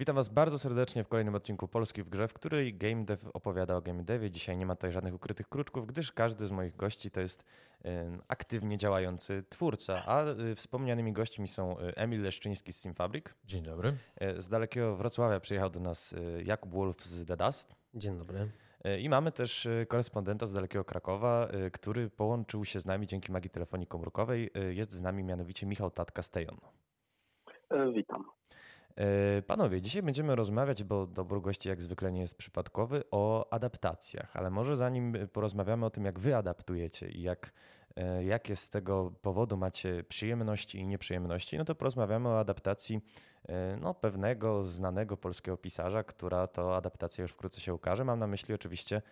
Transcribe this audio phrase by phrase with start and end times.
[0.00, 3.76] Witam Was bardzo serdecznie w kolejnym odcinku Polski w grze, w której Game Dev opowiada
[3.76, 4.30] o Game Devie.
[4.30, 7.44] Dzisiaj nie ma tutaj żadnych ukrytych kruczków, gdyż każdy z moich gości to jest
[7.84, 13.24] e, aktywnie działający twórca, a e, wspomnianymi gośćmi są e, Emil Leszczyński z Simfabric.
[13.44, 13.96] Dzień dobry.
[14.38, 17.74] Z dalekiego Wrocławia przyjechał do nas Jakub Wolf z The Dust.
[17.94, 18.48] Dzień dobry.
[19.00, 23.86] I mamy też korespondenta z dalekiego Krakowa, który połączył się z nami dzięki magii telefonii
[23.86, 24.50] komórkowej.
[24.70, 26.56] Jest z nami mianowicie Michał Tatka-Stejon.
[27.94, 28.24] Witam.
[28.96, 34.36] E, panowie, dzisiaj będziemy rozmawiać, bo dobór gości jak zwykle nie jest przypadkowy, o adaptacjach,
[34.36, 37.52] ale może zanim porozmawiamy o tym, jak wy adaptujecie i jak,
[37.96, 43.00] e, jakie z tego powodu macie przyjemności i nieprzyjemności, no to porozmawiamy o adaptacji
[43.48, 48.04] e, no, pewnego znanego polskiego pisarza, która to adaptacja już wkrótce się ukaże.
[48.04, 49.02] Mam na myśli oczywiście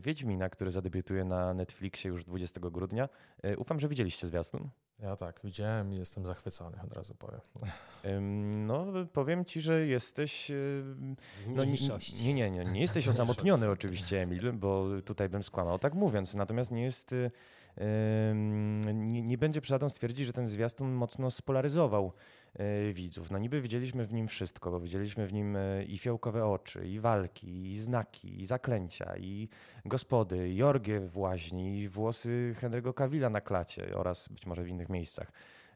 [0.00, 3.08] Wiedźmina, który zadebiutuje na Netflixie już 20 grudnia.
[3.56, 4.70] Ufam, że widzieliście zwiastun.
[5.02, 7.40] Ja tak, widziałem i jestem zachwycony, od razu powiem.
[8.66, 10.52] No, powiem ci, że jesteś.
[11.46, 11.76] No, nie,
[12.22, 16.34] nie, nie, nie, nie jesteś osamotniony oczywiście, Emil, bo tutaj bym skłamał tak mówiąc.
[16.34, 17.14] Natomiast nie jest.
[18.94, 22.12] Nie, nie będzie przesadą stwierdzić, że ten zwiastun mocno spolaryzował
[22.92, 23.30] widzów.
[23.30, 27.00] No niby widzieliśmy w nim wszystko, bo widzieliśmy w nim e, i fiołkowe oczy, i
[27.00, 29.48] walki, i znaki, i zaklęcia, i
[29.84, 34.68] gospody, i orgie w łaźni, i włosy Henry'ego Cavilla na klacie oraz być może w
[34.68, 35.32] innych miejscach.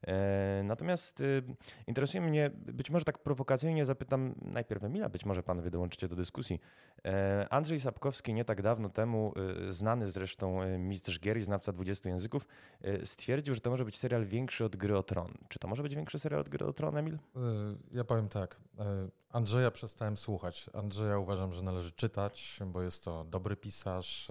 [0.06, 1.42] E, natomiast y,
[1.86, 6.16] interesuje mnie, być może tak prowokacyjnie zapytam najpierw Emila, być może pan wy dołączycie do
[6.16, 6.60] dyskusji.
[7.04, 9.34] E, Andrzej Sapkowski nie tak dawno temu,
[9.68, 12.46] y, znany zresztą y, mistrz gier i znawca 20 języków,
[13.04, 15.32] stwierdził, że to może być serial większy od Gry o Tron.
[15.48, 17.18] Czy to może być większy serial od Gry o Tron, Emil?
[17.92, 18.56] Ja powiem tak.
[19.34, 20.70] Andrzeja przestałem słuchać.
[20.72, 24.28] Andrzeja uważam, że należy czytać, bo jest to dobry pisarz,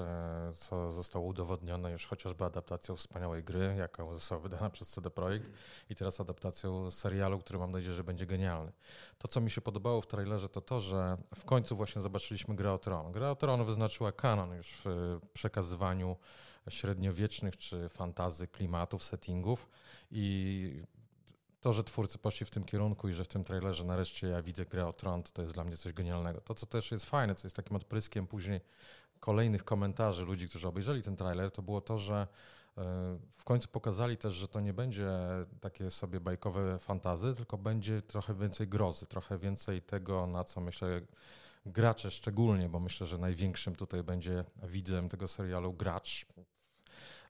[0.54, 5.52] co zostało udowodnione już chociażby adaptacją wspaniałej gry, jaka została wydana przez CD Projekt
[5.90, 8.72] i teraz adaptacją serialu, który mam nadzieję, że będzie genialny.
[9.18, 12.74] To, co mi się podobało w trailerze, to to, że w końcu właśnie zobaczyliśmy Grę
[12.74, 13.12] o Tron.
[13.12, 16.16] Gra o Tron wyznaczyła kanon już w przekazywaniu
[16.70, 19.70] średniowiecznych czy fantazy klimatów, settingów
[20.12, 20.84] i
[21.64, 24.66] to, że twórcy poszli w tym kierunku i że w tym trailerze nareszcie ja widzę
[24.66, 26.42] grę o Tron, to, jest dla mnie coś genialnego.
[26.42, 28.62] To, co też jest fajne, co jest takim odpryskiem później
[29.20, 32.28] kolejnych komentarzy ludzi, którzy obejrzeli ten trailer, to było to, że
[33.38, 35.12] w końcu pokazali też, że to nie będzie
[35.62, 41.02] takie sobie bajkowe fantazy, tylko będzie trochę więcej grozy, trochę więcej tego, na co myślę
[41.66, 46.26] gracze szczególnie, bo myślę, że największym tutaj będzie widzem tego serialu gracz.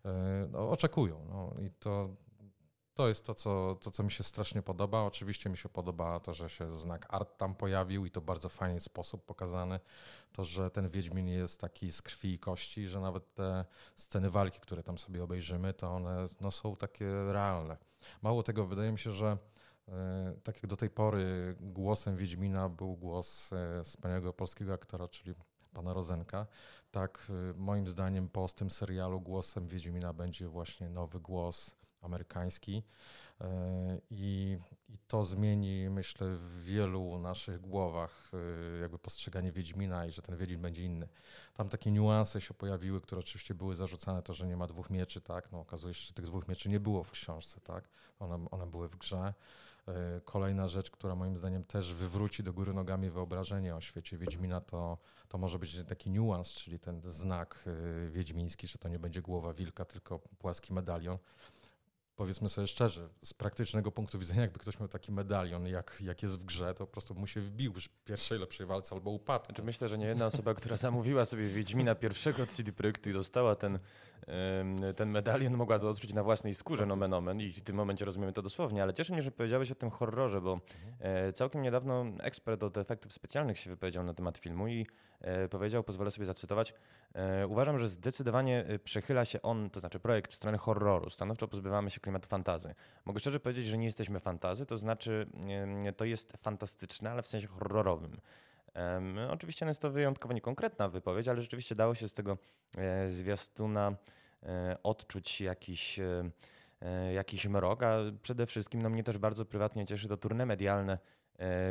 [0.05, 1.25] E, no, oczekują.
[1.29, 2.09] No, I to
[2.93, 5.01] to jest to co, to, co mi się strasznie podoba.
[5.01, 8.79] Oczywiście mi się podoba to, że się znak art tam pojawił i to bardzo fajny
[8.79, 9.79] sposób pokazany.
[10.33, 13.65] To, że ten Wiedźmin jest taki z krwi i kości, że nawet te
[13.95, 17.77] sceny walki, które tam sobie obejrzymy, to one no, są takie realne.
[18.21, 19.37] Mało tego, wydaje mi się, że
[19.87, 25.33] e, tak jak do tej pory głosem Wiedźmina był głos e, wspaniałego polskiego aktora, czyli
[25.73, 26.47] pana Rozenka,
[26.91, 32.83] tak e, moim zdaniem po tym serialu głosem Wiedźmina będzie właśnie nowy głos amerykański
[33.41, 34.57] e, i,
[34.89, 40.37] i to zmieni, myślę, w wielu naszych głowach e, jakby postrzeganie Wiedźmina i że ten
[40.37, 41.07] Wiedźmin będzie inny.
[41.53, 45.21] Tam takie niuanse się pojawiły, które oczywiście były zarzucane, to, że nie ma dwóch mieczy,
[45.21, 45.51] tak?
[45.51, 47.89] No, okazuje się, że tych dwóch mieczy nie było w książce, tak?
[48.19, 49.33] One, one były w grze.
[49.87, 54.61] E, kolejna rzecz, która moim zdaniem też wywróci do góry nogami wyobrażenie o świecie Wiedźmina,
[54.61, 54.97] to,
[55.27, 57.65] to może być taki niuans, czyli ten znak
[58.09, 61.17] wiedźmiński, że to nie będzie głowa wilka, tylko płaski medalion
[62.15, 66.39] powiedzmy sobie szczerze, z praktycznego punktu widzenia, jakby ktoś miał taki medalion, jak, jak jest
[66.39, 69.45] w grze, to po prostu mu się wbił w pierwszej lepszej walce albo upadł.
[69.45, 73.13] Znaczy myślę, że nie jedna osoba, która zamówiła sobie Wiedźmina pierwszego od CD Projektu i
[73.13, 73.79] dostała ten,
[74.95, 78.33] ten medalion, mogła to odczuć na własnej skórze, nomen omen i w tym momencie rozumiemy
[78.33, 81.33] to dosłownie, ale cieszę mnie, że powiedziałeś o tym horrorze, bo mhm.
[81.33, 84.87] całkiem niedawno ekspert od efektów specjalnych się wypowiedział na temat filmu i
[85.21, 86.73] e, powiedział, pozwolę sobie zacytować,
[87.13, 91.47] e, uważam, że zdecydowanie e, przechyla się on, to znaczy projekt w stronę horroru, stanowczo
[91.47, 92.75] pozbywamy się klimatu fantazy.
[93.05, 95.27] Mogę szczerze powiedzieć, że nie jesteśmy fantazy, to znaczy
[95.97, 98.17] to jest fantastyczne, ale w sensie horrorowym.
[98.75, 102.37] Um, oczywiście jest to wyjątkowo niekonkretna wypowiedź, ale rzeczywiście dało się z tego
[102.77, 103.95] e, zwiastuna e,
[104.83, 106.29] odczuć jakiś, e,
[106.81, 110.93] e jakiś mrok, a przede wszystkim no, mnie też bardzo prywatnie cieszy to turne medialne,
[110.93, 110.97] e,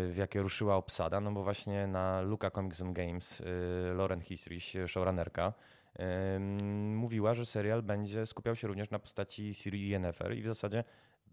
[0.07, 4.65] w jakie ruszyła obsada, no bo właśnie na Luka Comics and Games e, Lauren Hisrich,
[4.87, 5.53] showrunnerka,
[6.95, 10.85] mówiła, że serial będzie skupiał się również na postaci Siri Yennefer i w zasadzie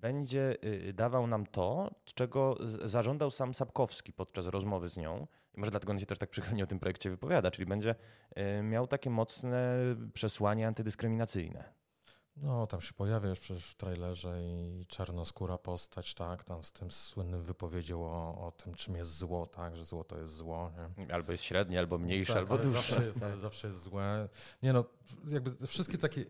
[0.01, 5.27] będzie y, dawał nam to, czego zażądał sam Sapkowski podczas rozmowy z nią.
[5.53, 7.95] I może dlatego on się też tak przychylnie o tym projekcie wypowiada, czyli będzie
[8.59, 9.77] y, miał takie mocne
[10.13, 11.79] przesłanie antydyskryminacyjne.
[12.41, 16.91] No, tam się pojawia już przecież w trailerze i czarnoskóra postać, tak, tam z tym
[16.91, 20.71] słynnym wypowiedzią o, o tym, czym jest zło, tak, że zło to jest zło.
[20.97, 21.13] Nie?
[21.13, 22.71] Albo jest średnie, albo mniejsze, tak, albo duże.
[22.71, 24.29] Zawsze jest, zawsze jest złe.
[24.63, 24.85] Nie no,
[25.27, 26.25] jakby wszystkie takie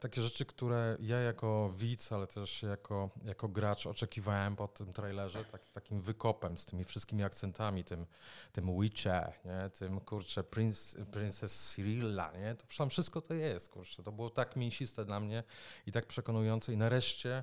[0.00, 5.44] takie rzeczy, które ja jako widz, ale też jako, jako gracz oczekiwałem po tym trailerze,
[5.44, 8.06] tak, z takim wykopem, z tymi wszystkimi akcentami, tym,
[8.52, 9.70] tym Witcher, nie?
[9.70, 12.54] tym kurczę Prince, Princess Cyrilla, nie?
[12.54, 15.42] to wszystko to jest, kurczę, to było tak mięsiste dla mnie
[15.86, 17.42] i tak przekonujące i nareszcie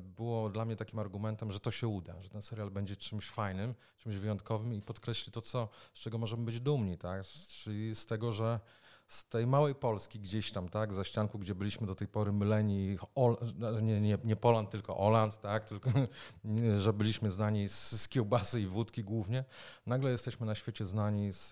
[0.00, 3.74] było dla mnie takim argumentem, że to się uda, że ten serial będzie czymś fajnym,
[3.98, 7.22] czymś wyjątkowym i podkreśli to, co, z czego możemy być dumni, tak?
[7.48, 8.60] czyli z tego, że
[9.06, 12.98] z tej małej Polski gdzieś tam, tak, za ścianku, gdzie byliśmy do tej pory myleni,
[13.14, 13.36] Ol,
[13.82, 15.90] nie, nie, nie Poland, tylko Oland, tak, tylko
[16.84, 19.44] że byliśmy znani z, z kiełbasy i wódki głównie.
[19.86, 21.48] Nagle jesteśmy na świecie znani z,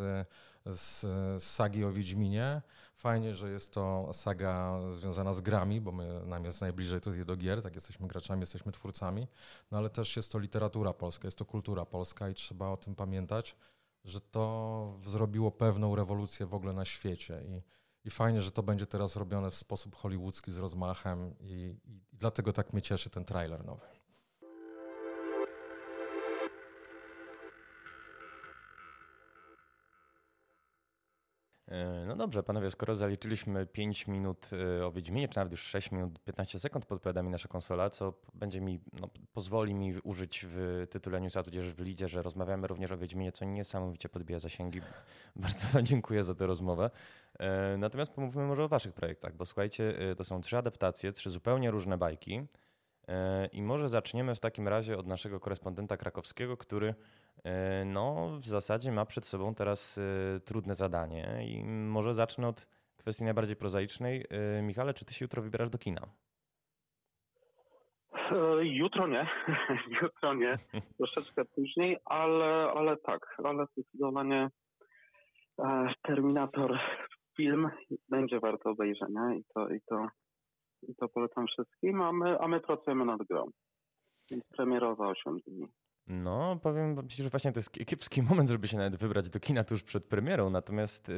[0.67, 1.01] z,
[1.43, 2.63] z sagi o Wiedźminie.
[2.97, 7.37] Fajnie, że jest to saga związana z grami, bo my, nam jest najbliżej tutaj do
[7.37, 9.29] gier, tak jesteśmy graczami, jesteśmy twórcami,
[9.71, 12.95] no ale też jest to literatura polska, jest to kultura polska i trzeba o tym
[12.95, 13.57] pamiętać
[14.05, 17.43] że to zrobiło pewną rewolucję w ogóle na świecie.
[17.49, 17.63] I,
[18.05, 22.53] i fajnie, że to będzie teraz robione w sposób hollywoodzki z rozmachem, i, i dlatego
[22.53, 23.87] tak mnie cieszy ten trailer nowy.
[32.07, 36.19] No dobrze, panowie, skoro zaliczyliśmy 5 minut e, o Wiedźminie, czy nawet już 6 minut
[36.25, 41.21] 15 sekund podpowiada mi nasza konsola, co będzie mi, no, pozwoli mi użyć w tytule
[41.21, 44.81] newsa, tudzież w lidzie, że rozmawiamy również o Wiedźminie, co niesamowicie podbija zasięgi.
[45.37, 46.91] Bardzo wam dziękuję za tę rozmowę.
[47.39, 51.71] E, natomiast pomówmy może o waszych projektach, bo słuchajcie, to są trzy adaptacje, trzy zupełnie
[51.71, 52.47] różne bajki.
[53.53, 56.95] I może zaczniemy w takim razie od naszego korespondenta krakowskiego, który E,
[57.85, 62.67] no, w zasadzie ma przed sobą teraz e, trudne zadanie i może zacznę od
[62.97, 64.25] kwestii najbardziej prozaicznej.
[64.31, 66.01] E, Michale, czy ty się jutro wybierasz do kina?
[68.63, 69.29] Jutro nie,
[70.03, 70.59] jutro nie,
[70.99, 74.49] troszeczkę później, ale, ale tak, ale zdecydowanie
[76.03, 76.79] Terminator
[77.37, 77.71] film
[78.09, 80.07] będzie warto obejrzenia i to, i to,
[80.89, 83.47] i to polecam wszystkim, a my, a my pracujemy nad grą.
[84.97, 85.67] Za 8 dni.
[86.07, 89.65] No, powiem ci, że właśnie to jest kiepski moment, żeby się nawet wybrać do kina
[89.65, 91.09] tuż przed premierą, natomiast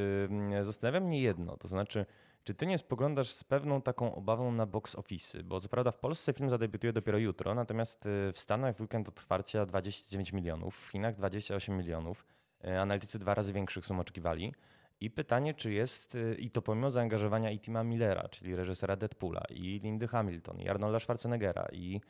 [0.51, 2.07] yy, zastanawia mnie jedno, to znaczy,
[2.45, 5.43] czy ty nie spoglądasz z pewną taką obawą na box office?
[5.43, 9.09] Bo co prawda w Polsce film zadebiutuje dopiero jutro, natomiast y, w Stanach w weekend
[9.09, 12.27] otwarcia 29 milionów, w Chinach 28 milionów.
[12.65, 14.55] Y, analitycy dwa razy większych sum oczekiwali.
[15.01, 19.43] I pytanie, czy jest, y, i to pomimo zaangażowania i Tima Millera, czyli reżysera Deadpoola,
[19.51, 22.01] i Lindy Hamilton, i Arnolda Schwarzeneggera, i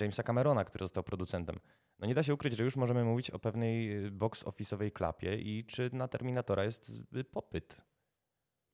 [0.00, 1.56] Jamesa Camerona, który został producentem,
[2.02, 5.36] no nie da się ukryć, że już możemy mówić o pewnej y, box office'owej klapie
[5.36, 7.84] i czy na Terminatora jest popyt?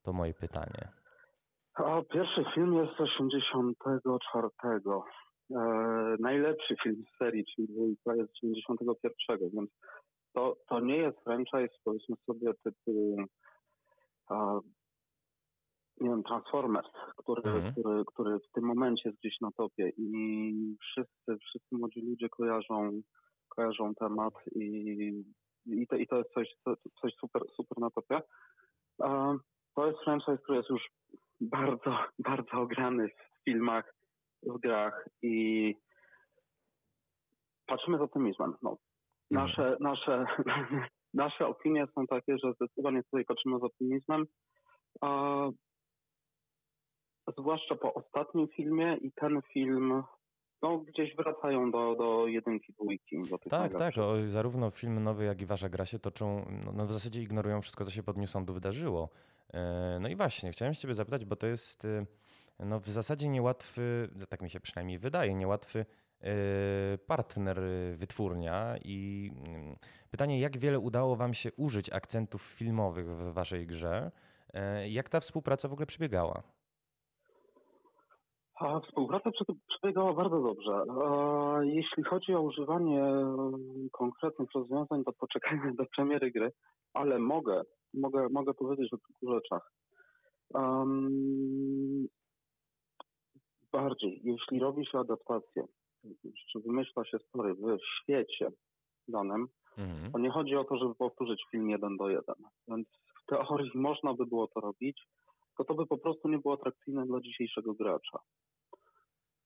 [0.03, 0.89] To moje pytanie.
[1.75, 4.49] A pierwszy film jest z 84.
[5.51, 9.71] E, najlepszy film z serii, czyli dwójka jest z 91, więc
[10.39, 13.17] to, to nie jest franchise, powiedzmy sobie, typu
[14.29, 14.61] a,
[16.01, 17.73] nie wiem, Transformers, który, mhm.
[17.73, 23.01] który, który w tym momencie jest gdzieś na topie i wszyscy, wszyscy młodzi ludzie kojarzą,
[23.49, 24.65] kojarzą temat i,
[25.67, 26.55] i, to, i to jest coś,
[27.01, 28.21] coś super, super na topie.
[29.75, 30.89] To jest franchise, który jest już
[31.41, 33.95] bardzo, bardzo ograny w filmach,
[34.43, 35.75] w grach i
[37.67, 38.55] patrzymy z optymizmem.
[38.63, 38.77] No,
[39.31, 39.79] nasze, mhm.
[39.81, 40.25] nasze,
[41.15, 44.27] nasze opinie są takie, że zdecydowanie tutaj patrzymy z optymizmem
[47.39, 50.03] zwłaszcza po ostatnim filmie i ten film
[50.63, 53.23] no, gdzieś wracają do, do jedynki, dwójki.
[53.31, 53.99] Do tych tak, tak.
[53.99, 57.63] O, zarówno film nowy, jak i Wasza gra się toczą, no, no, w zasadzie ignorują
[57.63, 59.09] wszystko, co się pod New Sądu wydarzyło.
[59.55, 62.07] E, no i właśnie, chciałem się Ciebie zapytać, bo to jest e,
[62.59, 65.87] no, w zasadzie niełatwy, tak mi się przynajmniej wydaje, niełatwy
[67.07, 67.61] partner
[67.97, 69.77] wytwórnia i mm,
[70.11, 74.11] pytanie, jak wiele udało Wam się użyć akcentów filmowych w Waszej grze?
[74.89, 76.43] Jak ta współpraca w ogóle przebiegała?
[78.87, 79.31] Współpraca
[79.69, 80.85] przebiegała bardzo dobrze.
[81.63, 83.03] Jeśli chodzi o używanie
[83.93, 86.53] konkretnych rozwiązań, to poczekajmy do premiery gry,
[86.95, 87.63] ale mogę,
[87.95, 89.73] mogę, mogę powiedzieć o kilku rzeczach.
[93.73, 95.65] Bardziej, jeśli robi się adaptację,
[96.53, 98.49] czy wymyśla się story w świecie
[99.09, 99.47] danym,
[99.79, 100.13] mhm.
[100.13, 102.37] to nie chodzi o to, żeby powtórzyć film jeden do jeden.
[102.69, 102.89] Więc
[103.23, 105.07] w teorii można by było to robić,
[105.59, 108.19] to to by po prostu nie było atrakcyjne dla dzisiejszego gracza.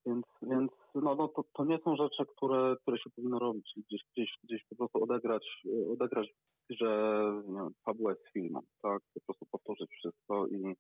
[0.07, 3.73] Więc, więc no, no to, to nie są rzeczy, które, które się powinno robić.
[3.77, 6.29] Gdzieś, gdzieś, gdzieś po prostu odegrać, odegrać
[6.71, 9.03] że nie wiem, fabułę z filmem, tak?
[9.15, 10.75] Po prostu powtórzyć wszystko i,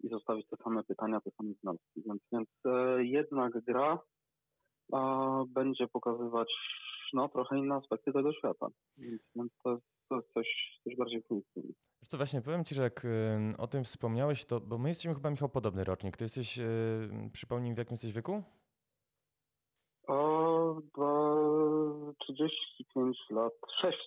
[0.00, 2.02] i zostawić te same pytania, te same wnioski.
[2.06, 3.98] Więc, więc e, jednak gra
[5.48, 6.48] będzie pokazywać
[7.12, 8.66] no, trochę inne aspekty tego świata.
[9.36, 11.72] Więc, to, jest, to jest coś, coś bardziej funkcyjne.
[12.08, 13.06] Co właśnie, powiem Ci, że jak
[13.58, 16.16] o tym wspomniałeś, to, bo my jesteśmy chyba, Michał, podobny rocznik.
[16.16, 16.60] Ty jesteś,
[17.32, 18.42] przypomnij mi, w jakim jesteś wieku?
[20.08, 20.80] O,
[22.20, 23.98] 35 lat, 6.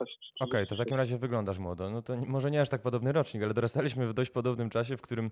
[0.00, 1.90] Okej, okay, to w takim razie wyglądasz młodo.
[1.90, 5.00] No to może nie aż tak podobny rocznik, ale dorastaliśmy w dość podobnym czasie, w
[5.00, 5.30] którym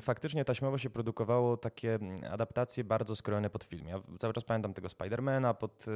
[0.00, 3.88] faktycznie taśmowo się produkowało takie mm, adaptacje bardzo skrojone pod film.
[3.88, 5.86] Ja cały czas pamiętam tego Spidermana, pod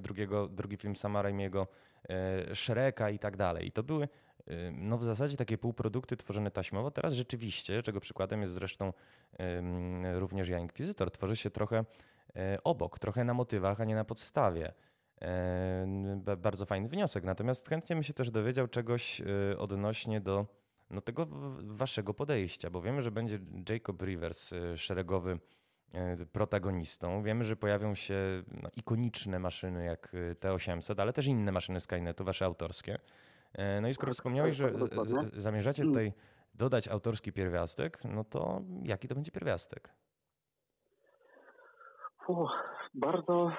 [0.00, 1.66] drugiego, drugi film Sama Raimiego,
[2.50, 3.66] y, Shreka i tak dalej.
[3.66, 4.08] I to były
[4.72, 6.90] no w zasadzie takie półprodukty tworzone taśmowo.
[6.90, 8.92] Teraz rzeczywiście, czego przykładem jest zresztą
[10.14, 11.84] również Ja Inkwizytor, tworzy się trochę
[12.36, 14.72] e, obok, trochę na motywach, a nie na podstawie.
[16.38, 17.24] Bardzo fajny wniosek.
[17.24, 20.46] Natomiast chętnie bym się też dowiedział czegoś e, odnośnie do
[20.90, 21.26] no, tego
[21.60, 25.38] waszego podejścia, bo wiemy, że będzie Jacob Rivers szeregowy
[26.32, 27.22] protagonistą.
[27.22, 32.44] Wiemy, że pojawią się no, ikoniczne maszyny jak T800, ale też inne maszyny Skynetu, wasze
[32.44, 32.98] autorskie.
[33.52, 34.90] E, no i skoro tak, wspomniałeś, że tak,
[35.32, 35.94] zamierzacie mm.
[35.94, 36.12] tutaj
[36.54, 39.88] dodać autorski pierwiastek, no to jaki to będzie pierwiastek?
[42.28, 42.52] Uch,
[42.94, 43.52] bardzo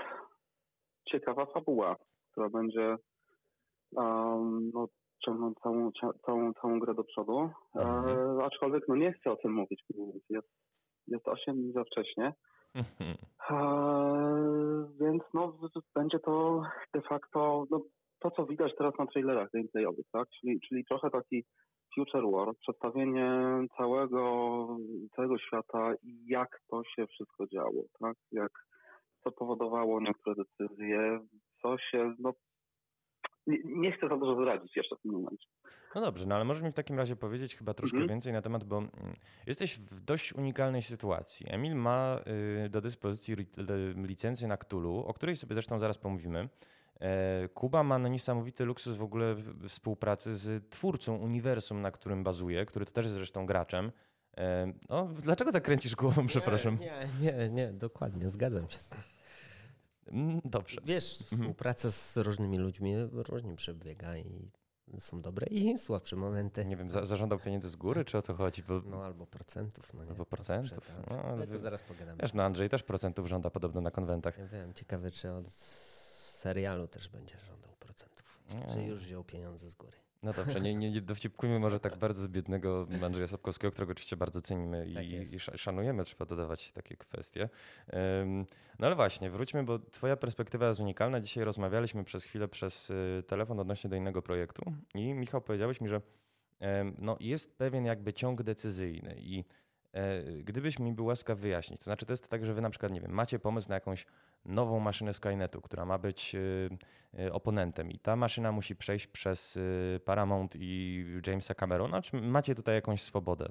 [1.11, 1.95] ciekawa fabuła,
[2.31, 2.95] która będzie
[3.91, 4.87] um, no,
[5.25, 5.91] ciągnąć całą,
[6.25, 7.49] całą, całą grę do przodu.
[7.75, 8.41] E, mhm.
[8.41, 9.83] aczkolwiek no nie chcę o tym mówić,
[10.29, 10.47] jest,
[11.07, 12.33] jest 8 dni za wcześnie.
[12.75, 13.17] Mhm.
[13.49, 13.57] E,
[14.99, 15.57] więc no,
[15.95, 16.61] będzie to
[16.93, 17.81] de facto no,
[18.19, 20.27] to, co widać teraz na trailerach gameplayowych, tak?
[20.29, 21.43] Czyli, czyli trochę taki
[21.95, 23.31] Future War, przedstawienie
[23.77, 24.67] całego,
[25.15, 28.15] całego świata i jak to się wszystko działo, tak?
[28.31, 28.51] Jak,
[29.27, 31.19] co powodowało niektóre decyzje,
[31.61, 32.33] co się, no,
[33.47, 35.47] nie, nie chcę za dużo zdradzić jeszcze w tym momencie.
[35.95, 38.09] No dobrze, no ale możesz mi w takim razie powiedzieć chyba troszkę mhm.
[38.09, 38.91] więcej na temat, bo mm,
[39.47, 41.45] jesteś w dość unikalnej sytuacji.
[41.49, 42.19] Emil ma
[42.65, 43.35] y, do dyspozycji
[43.95, 46.49] licencję na Cthulhu, o której sobie zresztą zaraz pomówimy.
[47.01, 49.35] E, Kuba ma no niesamowity luksus w ogóle
[49.67, 53.91] współpracy z twórcą uniwersum, na którym bazuje, który to też jest zresztą graczem.
[54.37, 56.77] E, no, dlaczego tak kręcisz głową, nie, przepraszam?
[56.79, 59.16] Nie, nie, nie, dokładnie, zgadzam się z tym.
[60.11, 60.81] Mm, dobrze.
[60.85, 61.41] Wiesz, mhm.
[61.41, 64.51] współpraca z różnymi ludźmi różnie przebiega i
[64.99, 66.65] są dobre i słabsze momenty.
[66.65, 68.63] Nie wiem, za, zażądał pieniędzy z góry, czy o co chodzi?
[68.63, 68.81] Bo...
[68.85, 69.93] No albo procentów.
[69.93, 70.95] No nie, albo procentów.
[71.09, 72.17] No, ale to zaraz pogadamy.
[72.21, 74.37] Wiesz, no Andrzej też procentów żąda podobno na konwentach.
[74.37, 78.39] Ja wiem, ciekawe czy od serialu też będzie żądał procentów.
[78.73, 79.97] Że już wziął pieniądze z góry.
[80.23, 84.17] No dobrze, nie, nie, nie dowcipkujmy może tak bardzo z biednego Andrzeja Sapkowskiego, którego oczywiście
[84.17, 87.49] bardzo cenimy tak i, i, szanujemy, trzeba dodawać takie kwestie.
[88.79, 91.19] No ale właśnie, wróćmy, bo twoja perspektywa jest unikalna.
[91.19, 95.89] Dzisiaj rozmawialiśmy przez chwilę przez y, telefon odnośnie do innego projektu i Michał powiedziałeś mi,
[95.89, 96.01] że
[96.97, 99.43] no, jest pewien jakby ciąg decyzyjny i
[99.93, 102.91] e, Gdybyś mi był łaskaw wyjaśnić, to znaczy to jest tak, że wy na przykład,
[102.91, 104.05] nie wiem, macie pomysł na jakąś
[104.47, 106.69] nową maszynę Skynetu, która ma być y,
[107.19, 112.55] y, oponentem i ta maszyna musi przejść przez y, Paramount i Jamesa Camerona, czy macie
[112.55, 113.49] tutaj jakąś swobodę?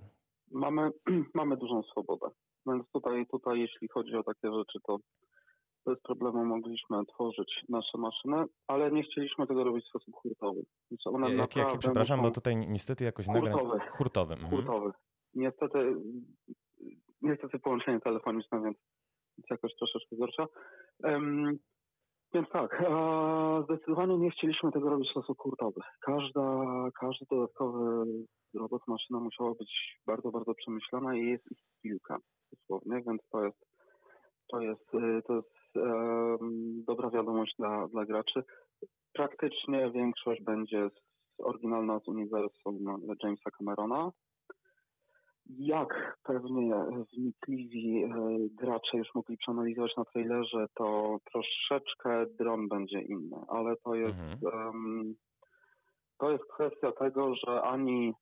[0.51, 0.91] Mamy,
[1.35, 2.27] mamy dużą swobodę.
[2.67, 4.99] Więc tutaj, tutaj jeśli chodzi o takie rzeczy, to
[5.87, 10.63] bez problemu mogliśmy tworzyć nasze maszyny, ale nie chcieliśmy tego robić w sposób hurtowy.
[11.05, 13.51] one jak, jaki, przepraszam, bo tutaj niestety jakoś hurtowy.
[13.51, 13.91] Nagra...
[13.91, 14.35] Hurtowy.
[14.35, 14.51] Mhm.
[14.51, 14.91] Hurtowy.
[15.35, 15.95] Niestety,
[17.23, 18.77] niestety połączenie telefoniczne, więc
[19.51, 20.47] jakoś troszeczkę gorsza.
[21.05, 21.59] Um,
[22.35, 22.85] więc tak,
[23.65, 25.81] zdecydowanie nie chcieliśmy tego robić w sposób hurtowy.
[26.01, 26.65] Każda,
[27.01, 28.05] każdy dodatkowy
[28.55, 32.19] robot, maszyna musiała być bardzo, bardzo przemyślana i jest ich kilka
[32.53, 33.65] dosłownie, więc to jest,
[34.49, 35.57] to jest, y, to jest
[36.87, 38.45] dobra wiadomość dla, dla graczy.
[39.13, 42.79] Praktycznie większość będzie z, oryginalna z uniwersum
[43.23, 44.13] Jamesa Camerona,
[45.49, 46.75] jak pewnie
[47.13, 48.09] wnikliwi e,
[48.51, 54.67] gracze już mogli przeanalizować na trailerze, to troszeczkę dron będzie inny, ale to jest mhm.
[54.67, 55.15] um,
[56.19, 58.13] to jest kwestia tego, że ani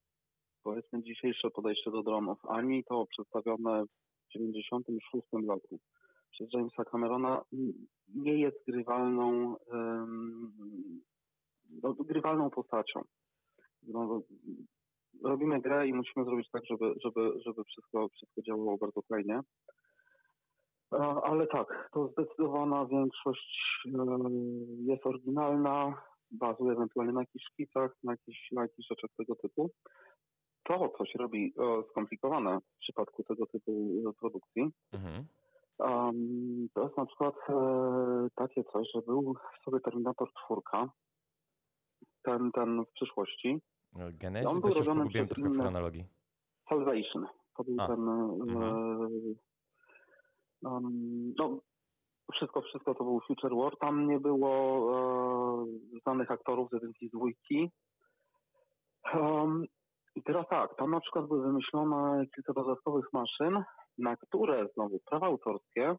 [0.62, 5.78] powiedzmy dzisiejsze podejście do dronów, ani to przedstawione w 96 roku
[6.30, 7.42] przez Jamesa Camerona
[8.14, 10.52] nie jest grywalną um,
[12.06, 13.02] grywalną postacią.
[13.82, 14.20] No,
[15.24, 19.40] robimy grę i musimy zrobić tak, żeby, żeby, żeby wszystko, wszystko działało bardzo fajnie.
[21.22, 23.90] Ale tak, to zdecydowana większość e,
[24.78, 29.70] jest oryginalna, bazuje ewentualnie na jakichś szkicach, na jakichś, na jakichś rzeczach tego typu.
[30.64, 35.24] To, co się robi e, skomplikowane w przypadku tego typu e, produkcji, mhm.
[36.74, 37.34] to jest na przykład
[38.34, 40.60] takie coś, że był sobie Terminator 4,
[42.22, 43.60] ten, ten w przyszłości,
[43.94, 46.04] Genesis, bo się pogubiłem trochę w chronologii.
[46.68, 47.26] Salvation.
[47.56, 47.86] To był A.
[47.86, 48.08] ten.
[48.08, 49.36] Mhm.
[50.62, 51.60] um, no,
[52.32, 53.76] wszystko, wszystko to był Future War.
[53.80, 54.50] Tam nie było
[54.94, 55.66] e,
[56.02, 57.70] znanych aktorów z jedynki z dwójki.
[59.14, 59.64] Um,
[60.16, 63.62] I teraz tak, tam na przykład były wymyślone kilka dodatkowych maszyn,
[63.98, 65.96] na które znowu prawa autorskie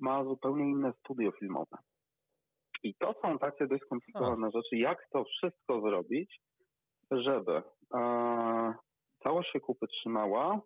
[0.00, 1.76] ma zupełnie inne studio filmowe.
[2.82, 6.40] I to są takie dość skomplikowane rzeczy, jak to wszystko zrobić,
[7.20, 7.62] żeby
[7.94, 8.74] e,
[9.22, 10.60] całość się kupy trzymała.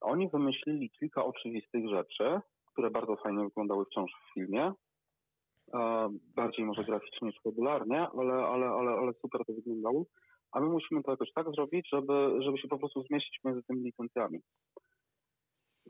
[0.00, 2.40] Oni wymyślili kilka oczywistych rzeczy,
[2.72, 4.72] które bardzo fajnie wyglądały wciąż w filmie.
[5.74, 10.04] E, bardziej może graficznie niż fabularnie, ale, ale, ale, ale super to wyglądało.
[10.52, 13.82] A my musimy to jakoś tak zrobić, żeby, żeby się po prostu zmieścić między tymi
[13.82, 14.38] licencjami.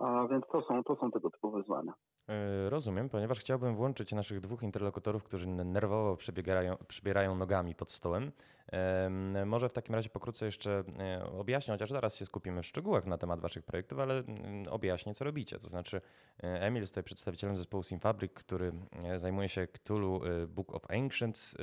[0.00, 1.92] A więc to są, to są tego typu wyzwania.
[2.28, 8.32] E, Rozumiem, ponieważ chciałbym włączyć naszych dwóch interlokutorów, którzy nerwowo przebiegają, przebierają nogami pod stołem.
[8.72, 13.06] Em, Może w takim razie pokrótce jeszcze e, objaśnię, chociaż zaraz się skupimy w szczegółach
[13.06, 15.58] na temat waszych projektów, ale mm, objaśnię, co robicie.
[15.58, 16.00] To znaczy,
[16.42, 18.72] e, Emil jest tutaj przedstawicielem zespołu Simfabric, który
[19.16, 21.56] zajmuje się Cthulhu Book of Ancients,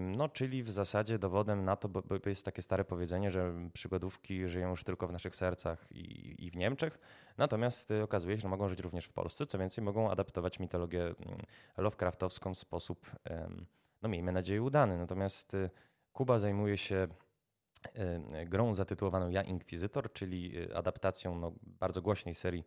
[0.00, 4.70] no, czyli w zasadzie dowodem na to, bo jest takie stare powiedzenie, że przygodówki żyją
[4.70, 6.98] już tylko w naszych sercach i, i w Niemczech,
[7.40, 9.46] Natomiast y, okazuje się, że mogą żyć również w Polsce.
[9.46, 11.16] Co więcej, mogą adaptować mitologię mm,
[11.76, 13.10] Lovecraftowską w sposób,
[14.02, 14.98] no miejmy nadzieję, udany.
[14.98, 15.70] Natomiast y,
[16.12, 17.08] Kuba zajmuje się
[18.46, 22.64] grą zatytułowaną Ja Inkwizytor, czyli y, adaptacją no, bardzo głośnej serii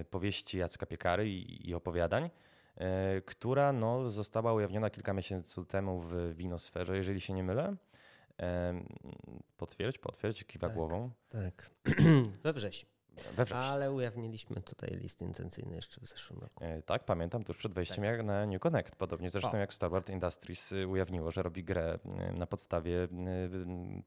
[0.00, 2.30] y, powieści Jacka Piekary i, i opowiadań,
[3.26, 7.76] która no, została ujawniona kilka miesięcy temu w Winosferze, jeżeli się nie mylę.
[8.38, 8.86] Em,
[9.56, 10.76] Potwierdź, potwierdź, kiwa Tak.
[10.76, 11.10] głową.
[11.28, 11.70] Tak.
[12.44, 12.88] We wrześniu.
[13.36, 13.64] We wrześniu.
[13.64, 16.64] Ale ujawniliśmy tutaj list intencyjny jeszcze w zeszłym roku.
[16.64, 18.04] E, Tak, pamiętam tuż przed wejściem Tak.
[18.04, 18.96] jak na New Connect.
[18.96, 19.56] Podobnie zresztą O.
[19.56, 21.98] jak Star Wars Industries y, ujawniło, że robi grę
[22.30, 23.08] y, na podstawie y,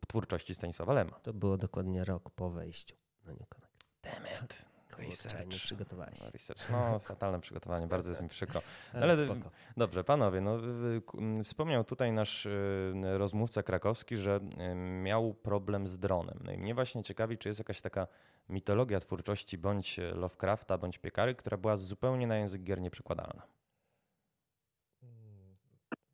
[0.08, 1.20] twórczości Stanisława Lema.
[1.20, 3.78] To było dokładnie rok po wejściu na New Connect.
[4.04, 4.66] Demet.
[5.06, 6.22] Kurczę, nie przygotowałeś.
[6.22, 6.70] No, research.
[6.72, 8.62] no fatalne przygotowanie, bardzo jest mi przykro.
[8.94, 9.52] Ale, ale- spoko.
[9.78, 10.58] Dobrze, panowie, no,
[10.96, 14.40] y, ku- m, wspomniał tutaj nasz y, rozmówca krakowski, że
[14.72, 16.40] y, miał problem z dronem.
[16.44, 18.08] No i mnie właśnie ciekawi, czy jest jakaś taka
[18.50, 23.42] mitologia twórczości bądź Lovecrafta, bądź Piekary, która była zupełnie na język gier nieprzekładalna.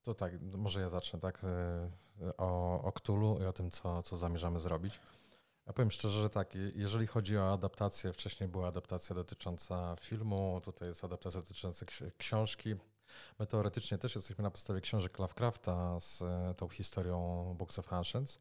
[0.03, 1.41] To tak, może ja zacznę tak
[2.37, 4.99] o, o Cthulhu i o tym, co, co zamierzamy zrobić.
[5.67, 10.61] Ja powiem szczerze, że tak, je- jeżeli chodzi o adaptację, wcześniej była adaptacja dotycząca filmu,
[10.63, 12.75] tutaj jest adaptacja dotycząca ksi- książki.
[13.39, 18.39] My teoretycznie też jesteśmy na podstawie książek Lovecrafta z e, tą historią Books of Ancients,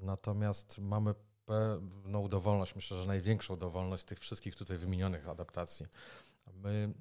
[0.00, 1.14] natomiast mamy
[1.46, 5.86] pewną dowolność, myślę, że największą dowolność tych wszystkich tutaj wymienionych adaptacji.
[6.54, 6.92] My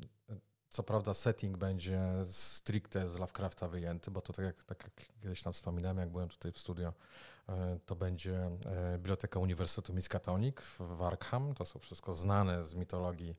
[0.72, 5.44] co prawda setting będzie stricte z Lovecrafta wyjęty, bo to tak jak, tak jak kiedyś
[5.44, 6.94] tam wspominałem, jak byłem tutaj w studio,
[7.50, 11.54] e, to będzie e, Biblioteka Uniwersytetu Miskatonic w Arkham.
[11.54, 13.36] To są wszystko znane z mitologii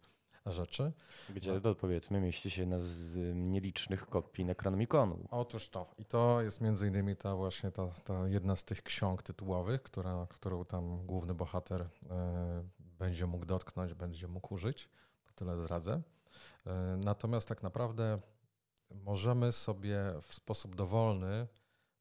[0.46, 0.92] rzeczy.
[1.30, 1.74] Gdzie, No.
[1.74, 5.28] powiedzmy, mieści się jedna z y, nielicznych kopii Necronomiconu.
[5.30, 5.86] Otóż to.
[5.98, 10.26] I to jest między innymi ta właśnie ta, ta jedna z tych ksiąg tytułowych, która,
[10.30, 12.64] którą tam główny bohater e,
[12.98, 14.88] będzie mógł dotknąć, będzie mógł użyć.
[15.26, 16.02] To tyle zdradzę.
[16.66, 18.20] E, natomiast tak naprawdę
[18.90, 21.48] możemy sobie w sposób dowolny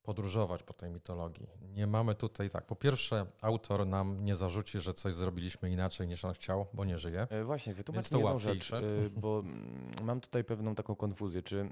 [0.04, 1.48] podróżować po tej mitologii.
[1.76, 2.66] Nie mamy tutaj tak.
[2.66, 6.98] Po pierwsze, autor nam nie zarzuci, że coś zrobiliśmy inaczej niż on chciał, bo nie
[6.98, 7.28] żyje.
[7.30, 9.06] E, Właśnie, wytłumacz to mi jedną rzecz, łatwiejsze.
[9.06, 11.44] e, bo mm, mam tutaj pewną taką konfuzję.
[11.44, 11.70] Czy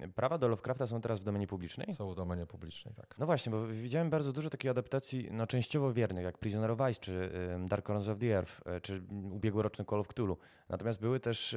[0.00, 1.92] e, prawa do Lovecrafta są teraz w domenie publicznej?
[1.92, 3.14] Są w domenie publicznej, tak.
[3.18, 7.00] No właśnie, bo widziałem bardzo dużo takich adaptacji no, częściowo wiernych, jak Prisoner of Ice,
[7.00, 7.30] czy
[7.66, 10.36] Dark Corners of the Earth, e, czy ubiegłoroczny Call of Cthulhu.
[10.68, 11.56] Natomiast były też,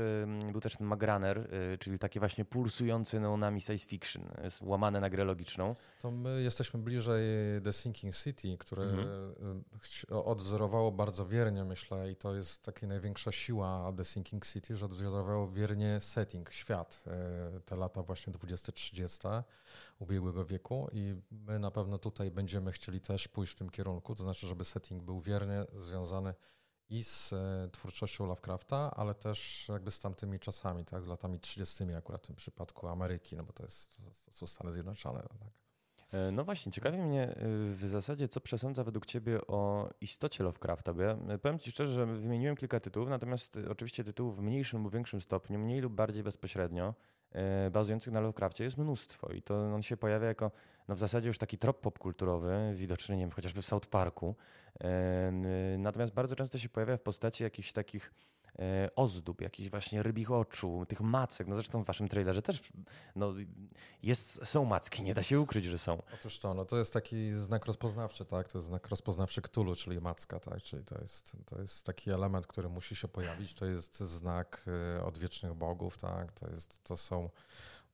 [0.52, 4.24] był też ten Magraner, czyli taki właśnie pulsujący neonami science fiction,
[4.62, 5.76] łamane na grę logiczną.
[6.02, 7.24] To my jesteśmy bliżej
[7.64, 9.08] The Sinking City, które Mhm.
[9.76, 14.78] y, chci- odwzorowało bardzo wiernie, myślę, i to jest taka największa siła The Sinking City,
[14.78, 17.04] że odwzorowało wiernie setting, świat,
[17.58, 19.44] y, te lata właśnie 20-30
[20.00, 24.24] ubiegłego wieku i my na pewno tutaj będziemy chcieli też pójść w tym kierunku, to
[24.24, 26.34] znaczy, żeby setting był wiernie związany
[26.90, 31.84] i z e, twórczością Lovecrafta, ale też jakby z tamtymi czasami, tak, z latami 30
[31.98, 35.22] akurat w tym przypadku Ameryki, no bo to, jest, to są Stany Zjednoczone.
[35.22, 35.52] Tak.
[36.12, 37.36] E, No właśnie, ciekawi mnie e,
[37.74, 41.94] w zasadzie, co przesądza według Ciebie o istocie Lovecrafta, bo ja e, powiem Ci szczerze,
[41.94, 46.24] że wymieniłem kilka tytułów, natomiast oczywiście tytułów w mniejszym lub większym stopniu, mniej lub bardziej
[46.24, 46.94] bezpośrednio,
[47.72, 50.52] bazujących na Lovecraftie jest mnóstwo i to on się pojawia jako
[50.88, 54.36] no w zasadzie już taki trop popkulturowy, widoczny nie wiem, chociażby w South Parku,
[55.78, 58.14] natomiast bardzo często się pojawia w postaci jakichś takich
[58.96, 61.48] ozdób, jakichś właśnie rybich oczu, tych macek.
[61.48, 62.62] No zresztą w waszym trailerze też
[63.16, 63.34] no,
[64.04, 66.02] jest, są macki, nie da się ukryć, że są.
[66.14, 68.52] Otóż to, no to jest taki znak rozpoznawczy, tak?
[68.52, 70.62] To jest znak rozpoznawczy Ktulu, czyli macka, tak?
[70.62, 73.54] Czyli to jest, to jest taki element, który musi się pojawić.
[73.54, 74.66] To jest znak
[74.98, 76.32] y, odwiecznych bogów, tak?
[76.32, 77.30] To, jest, to są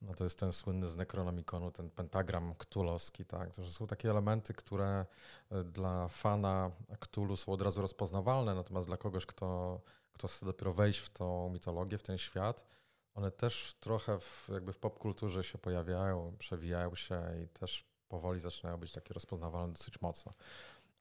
[0.02, 3.52] no to jest ten słynny z Necronomiconu, ten pentagram ktulowski, tak?
[3.52, 5.06] To są takie elementy, które
[5.52, 9.80] e, dla fana Ktulu są od razu rozpoznawalne, natomiast dla kogoś, kto,
[10.18, 12.66] kto chce dopiero wejść w tą mitologię, w ten świat,
[13.14, 18.78] one też trochę w, jakby w popkulturze się pojawiają, przewijają się i też powoli zaczynają
[18.78, 20.32] być takie rozpoznawalne dosyć mocno.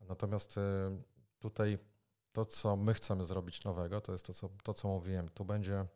[0.00, 0.62] Natomiast e,
[1.38, 1.78] tutaj
[2.32, 5.28] to, co my chcemy zrobić nowego, to jest to, co, to, co mówiłem.
[5.28, 5.86] Tu będzie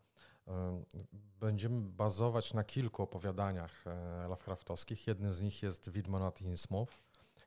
[1.41, 5.07] Będziemy bazować na kilku opowiadaniach e, Lovecraftowskich.
[5.07, 6.93] Jednym z nich jest Widmo nad Innsmouth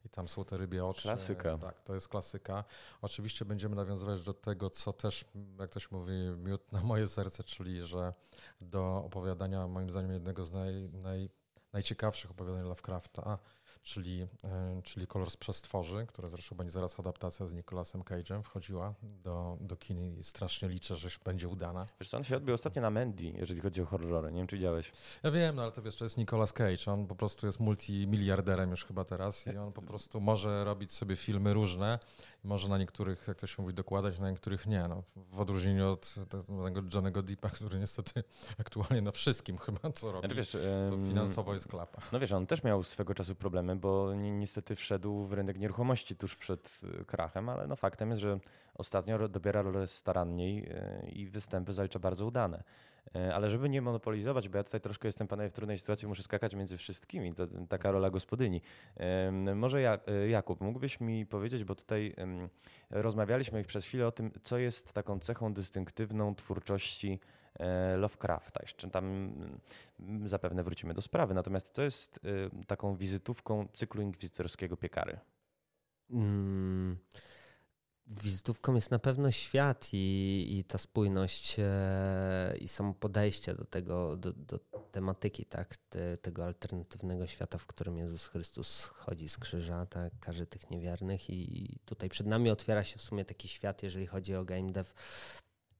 [0.06, 1.02] i tam są te rybie oczy.
[1.02, 1.58] Klasyka.
[1.58, 2.64] Tak, to jest klasyka.
[3.02, 5.26] Oczywiście będziemy nawiązywać do tego, co też,
[5.60, 8.14] jak ktoś mówi, miód na moje serce, czyli że
[8.62, 11.30] do opowiadania, moim zdaniem, jednego z naj, naj,
[11.74, 13.40] najciekawszych opowiadań Lovecrafta,
[13.84, 18.94] czyli, e, czyli Kolor z przestworzy, które zresztą będzie zaraz adaptacja z Nicolasem Cage'em, wchodziła
[19.04, 21.86] do, do kin i strasznie liczę, że będzie udana.
[22.00, 24.32] Wiesz co, on się odbył ostatnio na Mandy, jeżeli chodzi o horrory.
[24.32, 24.92] Nie wiem, czy widziałeś.
[25.24, 26.92] Ja wiem, no ale to wiesz, to jest Nicolas Cage.
[26.92, 31.16] On po prostu jest multimiliarderem już chyba teraz i on po prostu może robić sobie
[31.16, 32.00] filmy różne
[32.44, 34.88] może na niektórych, jak to się mówi, dokładać, na niektórych nie.
[34.88, 36.16] No, w odróżnieniu od
[36.66, 38.24] tego Johnego Deepa, który niestety
[38.60, 40.58] aktualnie na wszystkim chyba co robi, znaczy, wiesz,
[40.90, 42.02] to finansowo jest klapa.
[42.12, 46.16] No wiesz, on też miał swego czasu problemy, bo ni niestety wszedł w rynek nieruchomości
[46.16, 48.40] tuż przed y, krachem, ale no faktem jest, że
[48.76, 50.70] ostatnio dobiera rolę staranniej
[51.06, 52.64] y, i występy zalicza bardzo udane.
[53.16, 56.24] E, ale żeby nie monopolizować, bo ja tutaj troszkę jestem panowie w trudnej sytuacji, muszę
[56.24, 58.62] skakać między wszystkimi, to taka rola gospodyni.
[59.56, 62.16] Może e, Jakub, mógłbyś mi powiedzieć, bo tutaj
[62.90, 67.20] rozmawialiśmy przez chwilę o tym, co jest taką cechą dystynktywną twórczości
[67.60, 68.60] e, Lovecrafta.
[68.62, 69.06] Jeszcze tam
[70.00, 71.34] mm, zapewne wrócimy do sprawy.
[71.34, 72.20] Natomiast co jest
[72.68, 75.20] taką wizytówką cyklu inkwizytorskiego Piekary?
[76.12, 76.98] Hmm.
[78.08, 84.18] Wizytówką jest na pewno świat i, i ta spójność e, i samo podejście do tego,
[84.18, 84.60] do, do
[84.92, 90.48] tematyki, tak, Te, tego alternatywnego świata, w którym Jezus Chrystus chodzi z krzyża, tak, każe
[90.48, 94.46] tych niewiernych i tutaj przed nami otwiera się w sumie taki świat, jeżeli chodzi o
[94.46, 94.90] game dev,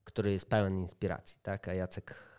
[0.04, 2.34] który jest pełen inspiracji, tak, a Jacek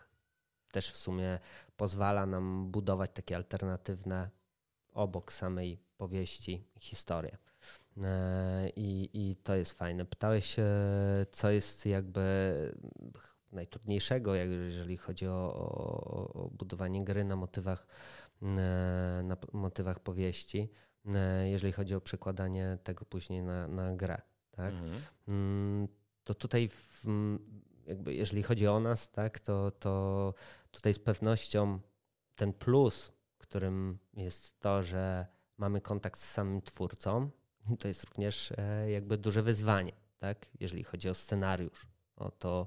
[0.72, 1.38] też w sumie
[1.76, 4.30] pozwala nam budować takie alternatywne
[4.92, 7.38] obok samej powieści historie.
[8.02, 10.04] E, I, I to jest fajne.
[10.04, 10.56] Pytałeś,
[11.30, 12.22] co jest jakby
[13.52, 17.86] najtrudniejszego, jeżeli chodzi o, o, o budowanie gry na motywach,
[18.42, 18.46] e,
[19.24, 20.70] na motywach powieści,
[21.14, 24.22] e, jeżeli chodzi o przekładanie tego później na, na grę.
[24.50, 24.74] Tak?
[24.74, 25.02] Mhm.
[25.28, 25.88] Mm,
[26.24, 27.04] to tutaj, w,
[27.86, 30.34] jakby jeżeli chodzi o nas, tak, to, to
[30.70, 31.78] tutaj z pewnością
[32.34, 35.26] ten plus, którym jest to, że
[35.58, 37.30] mamy kontakt z samym twórcą,
[37.80, 40.46] to jest również e, jakby duże wyzwanie, tak?
[40.60, 41.86] jeżeli chodzi o scenariusz.
[42.16, 42.66] O to,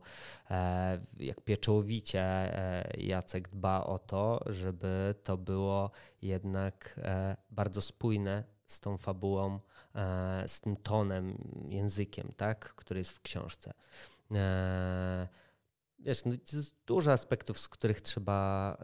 [0.49, 6.99] e, jak pieczołowicie e, Jacek dba o to, żeby to było jednak
[7.49, 9.59] bardzo spójne z tą fabułą,
[10.47, 11.37] z tym tonem,
[11.69, 13.73] językiem, tak, który jest w książce.
[15.99, 18.77] Wiesz, no, jest dużo aspektów, z których trzeba,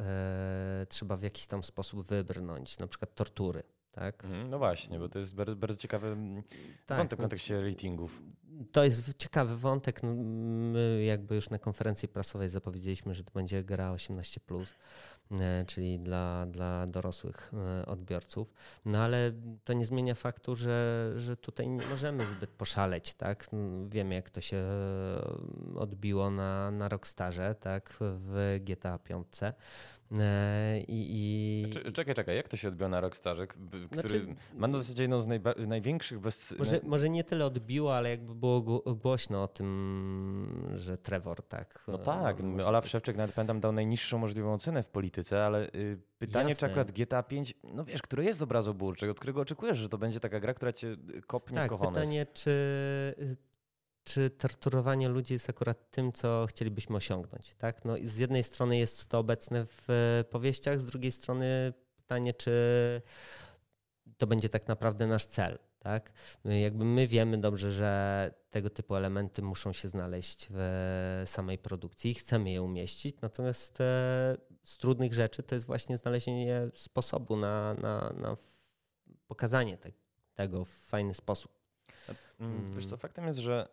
[0.90, 3.64] trzeba w jakiś tam sposób wybrnąć, na przykład tortury
[3.96, 4.26] tak?
[4.26, 6.44] Mhm, no właśnie, bo to jest bardzo, bardzo ciekawy mm,
[6.86, 8.22] tak, wątek w no kontekście ratingów.
[8.72, 10.04] To jest ciekawy wątek.
[10.04, 10.14] No,
[10.74, 14.42] my jakby już na konferencji prasowej zapowiedzieliśmy, że to będzie gra 18,
[15.32, 18.54] e, czyli dla, dla dorosłych e, odbiorców.
[18.86, 19.32] No ale
[19.64, 23.14] to nie zmienia faktu, że, że tutaj nie możemy zbyt poszaleć.
[23.14, 23.52] Tak?
[23.52, 27.98] No, wiemy, jak to się e, odbiło na, na Rockstarze tak?
[28.00, 29.28] w GTA 5.
[30.20, 31.94] E, I, i...
[31.94, 35.28] Czekaj, czekaj, jak to się odbiło na Rockstarze, który znaczy, ma na zasadzie jedną z
[35.28, 36.56] najba- największych bez...
[36.60, 41.84] Może, może nie tyle odbiło, ale jakby było głośno o tym, że Trevor tak...
[41.88, 46.50] No tak, Olaf Szewczyk nawet pamiętam dał najniższą możliwą ocenę w polityce, ale y, pytanie,
[46.50, 46.68] Jasne.
[46.68, 50.20] czy akurat GTA 5, no wiesz, które jest obrazoburcze, od którego oczekujesz, że to będzie
[50.20, 50.98] taka gra, która cię
[51.28, 52.00] kopnie tak, kochones.
[52.00, 52.52] pytanie, czy
[54.06, 57.56] czy torturowanie ludzi jest akurat tym, co chcielibyśmy osiągnąć.
[57.56, 57.86] Tak?
[57.86, 62.52] No, z jednej strony jest to obecne w e, powieściach, z drugiej strony pytanie, czy
[64.18, 65.60] to będzie tak naprawdę nasz cel.
[65.80, 66.12] Tak?
[66.46, 72.14] Jakby my wiemy dobrze, że tego typu elementy muszą się znaleźć w samej produkcji i
[72.14, 78.14] chcemy je umieścić, natomiast e, z trudnych rzeczy to jest właśnie znalezienie sposobu na, na,
[78.18, 78.38] na
[79.28, 79.92] pokazanie te,
[80.34, 81.65] tego w fajny sposób.
[82.40, 83.70] Mm, wiesz co, faktem jest, że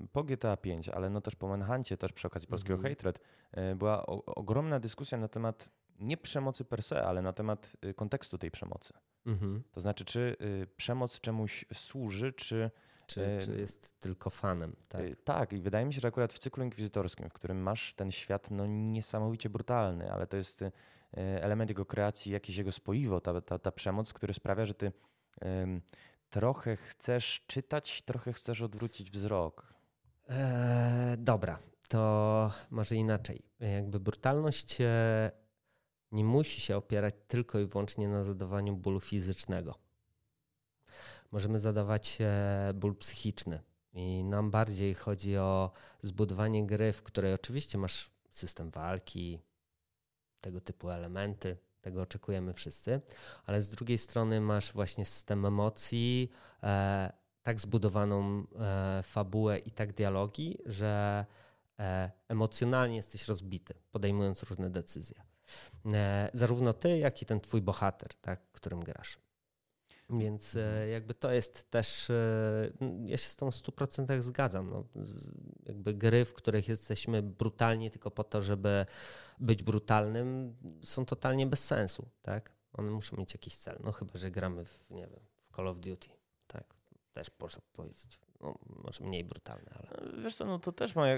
[0.00, 2.92] y, po GTA 5, ale no też po Manhuncie, też przy okazji polskiego mm.
[2.92, 3.20] Hatred,
[3.72, 7.94] y, była o, ogromna dyskusja na temat nie przemocy per se, ale na temat y,
[7.94, 8.92] kontekstu tej przemocy.
[9.26, 9.60] Mm-hmm.
[9.72, 12.70] To znaczy, czy y, przemoc czemuś służy, czy
[13.06, 14.76] czy, czy, jest tylko fanem.
[14.88, 15.02] Tak?
[15.24, 18.50] tak, i wydaje mi się, że akurat w cyklu inkwizytorskim, w którym masz ten świat
[18.50, 20.64] no, niesamowicie brutalny, ale to jest
[21.12, 24.92] element jego kreacji, jakieś jego spoiwo, ta, ta, ta przemoc, który sprawia, że ty
[26.30, 29.74] trochę chcesz czytać, trochę chcesz odwrócić wzrok.
[30.28, 33.42] Eee, dobra, to może inaczej.
[33.60, 35.30] Jakby brutalność e,
[36.12, 39.78] nie musi się opierać tylko i wyłącznie na zadawaniu bólu fizycznego.
[41.30, 43.60] Możemy zadawać e, ból psychiczny.
[43.92, 45.70] I nam bardziej chodzi o
[46.02, 49.38] zbudowanie gry, w której oczywiście masz system walki,
[50.40, 53.00] tego typu elementy, tego oczekujemy wszyscy,
[53.46, 56.30] ale z drugiej strony masz właśnie system emocji,
[56.62, 57.12] e,
[57.42, 61.26] tak zbudowaną e, fabułę i tak dialogi, że
[61.78, 65.22] e, emocjonalnie jesteś rozbity, podejmując różne decyzje.
[65.92, 69.18] E, zarówno ty, jak i ten twój bohater, tak, którym grasz.
[70.10, 70.90] Więc e, mhm.
[70.90, 72.70] jakby to jest też, e,
[73.06, 74.70] ja się z tą w 100% zgadzam.
[74.70, 74.84] No,
[75.68, 78.86] jakby gry, w których jesteśmy brutalni tylko po to, żeby
[79.38, 82.08] być brutalnym, są totalnie bez sensu.
[82.22, 82.52] Tak?
[82.72, 83.78] One muszą mieć jakiś cel.
[83.84, 86.08] No chyba, że gramy w, nie wiem, w Call of Duty.
[86.46, 86.74] Tak,
[87.12, 90.22] też można powiedzieć no, może mniej brutalne, ale...
[90.22, 91.08] Wiesz co, no to też ma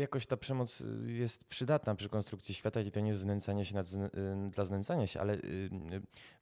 [0.00, 3.80] jakoś ta przemoc y, jest przydatna przy konstrukcji świata i to nie jest znęcanie się
[3.80, 3.82] y,
[4.50, 5.70] dla znęcania się, ale y,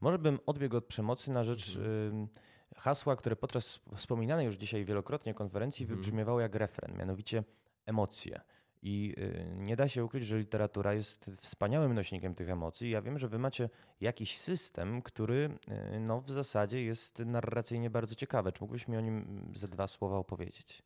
[0.00, 2.28] może bym odbiegł od przemocy na rzecz mhm.
[2.76, 5.96] Hasła, które podczas wspominanej już dzisiaj wielokrotnie konferencji mhm.
[5.96, 7.44] wybrzmiewało jak refren, mianowicie
[7.87, 8.40] emocje.
[8.83, 12.90] I y, nie da się ukryć, że literatura jest wspaniałym nośnikiem tych emocji.
[12.90, 15.59] Ja wiem, że wy macie jakiś system, który
[15.94, 18.52] y, no, w zasadzie jest narracyjnie bardzo ciekawy.
[18.52, 20.83] Czy mógłbyś mi o nim ze dwa słowa opowiedzieć?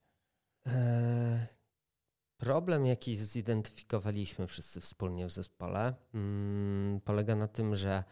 [0.66, 1.38] Eee,
[2.36, 8.04] problem, jaki zidentyfikowaliśmy wszyscy wspólnie w zespole, mm, polega na tym, że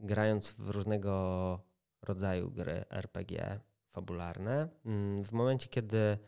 [0.00, 1.60] grając w różnego
[2.08, 6.18] rodzaju gry RPG fabularne, mm, w momencie, kiedy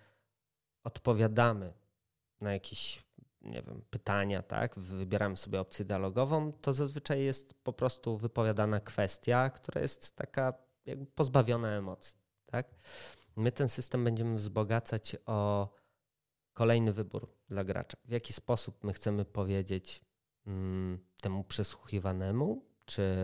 [0.85, 1.73] odpowiadamy
[2.41, 3.09] na jakieś
[3.43, 9.51] nie wiem, pytania, tak, wybieramy sobie opcję dialogową, to zazwyczaj jest po prostu wypowiadana kwestia,
[9.51, 10.53] która jest taka
[10.87, 12.67] jakby pozbawiona emocji, tak.
[13.37, 15.69] My ten system będziemy wzbogacać o
[16.53, 17.99] kolejny wybór dla gracza.
[18.05, 20.05] W jaki sposób my chcemy powiedzieć
[20.47, 23.17] mm, temu przesłuchiwanemu, czy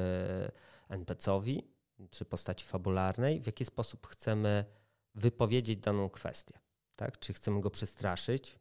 [0.89, 1.74] NPC-owi,
[2.11, 4.65] czy postaci fabularnej, w jaki sposób chcemy
[5.15, 6.59] wypowiedzieć daną kwestię.
[6.97, 7.19] Tak?
[7.19, 8.59] Czy chcemy go przestraszyć,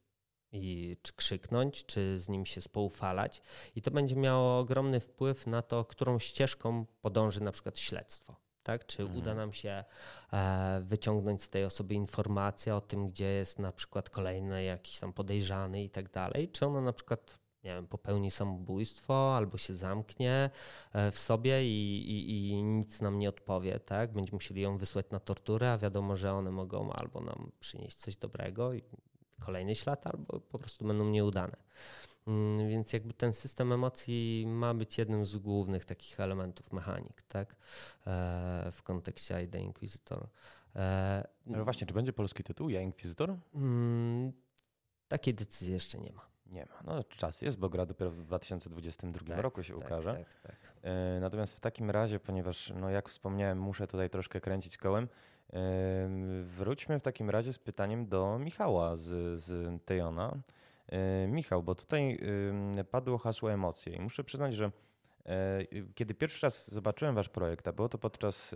[0.54, 3.42] i czy krzyknąć, czy z nim się spoufalać.
[3.76, 8.36] I to będzie miało ogromny wpływ na to, którą ścieżką podąży na przykład śledztwo.
[8.64, 8.86] Tak?
[8.86, 9.20] Czy mhm.
[9.20, 9.84] uda nam się
[10.34, 15.14] e, wyciągnąć z tej osoby informację o tym, gdzie jest na przykład kolejny jakiś tam
[15.14, 20.50] podejrzany i tak dalej, czy ona na przykład nie wiem, popełni samobójstwo albo się zamknie
[20.94, 24.14] e, w sobie i, i, i, nic nam nie odpowie, tak?
[24.14, 28.16] Będziemy musieli ją wysłać na torturę, a wiadomo, że one mogą albo nam przynieść coś
[28.16, 28.72] dobrego
[29.40, 31.58] kolejny ślad, albo po prostu będą nieudane.
[32.28, 37.56] Mm, więc jakby ten system emocji ma być jednym z głównych takich elementów mechanik, tak?
[38.08, 40.28] E, w kontekście ID Inquisitor.
[40.76, 43.36] E, no właśnie, czy będzie polski tytuł, Ja Inquisitor?
[43.56, 44.34] Mm,
[45.08, 46.33] takiej decyzji jeszcze nie ma.
[46.46, 46.94] Nie ma.
[46.94, 50.14] No czas jest, bo gra dopiero w 2022 tak, roku się tak, ukaże.
[50.14, 50.74] Tak, tak.
[50.82, 55.08] E, natomiast w takim razie, ponieważ, no jak wspomniałem, muszę tutaj troszkę kręcić kołem,
[56.44, 60.38] Wróćmy w takim razie z pytaniem do Michała z, z Tejona.
[61.28, 62.20] Michał, bo tutaj
[62.92, 64.72] padło hasło emocje i muszę przyznać, że
[65.26, 68.56] e, kiedy pierwszy raz zobaczyłem wasz projekt, a było to podczas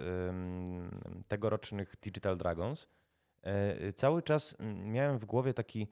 [1.28, 2.88] tegorocznych Digital Dragons,
[3.42, 5.88] e, cały czas miałem w głowie taki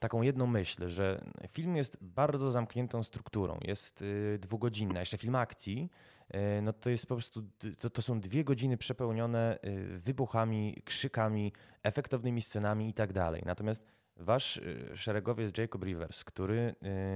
[0.00, 3.58] taką jedną myśl, że film jest bardzo zamkniętą strukturą.
[3.62, 5.90] Jest y, dwugodzinna, jeszcze film akcji,
[6.34, 7.42] y, no to jest po prostu,
[7.78, 13.42] to, to są dwie godziny przepełnione y, wybuchami, krzykami, efektownymi scenami i tak dalej.
[13.46, 14.60] Natomiast wasz
[14.94, 16.74] szeregowiec Jacob Rivers, który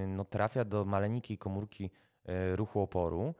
[0.08, 1.90] no, trafia do maleńkiej komórki
[2.54, 3.34] ruchu oporu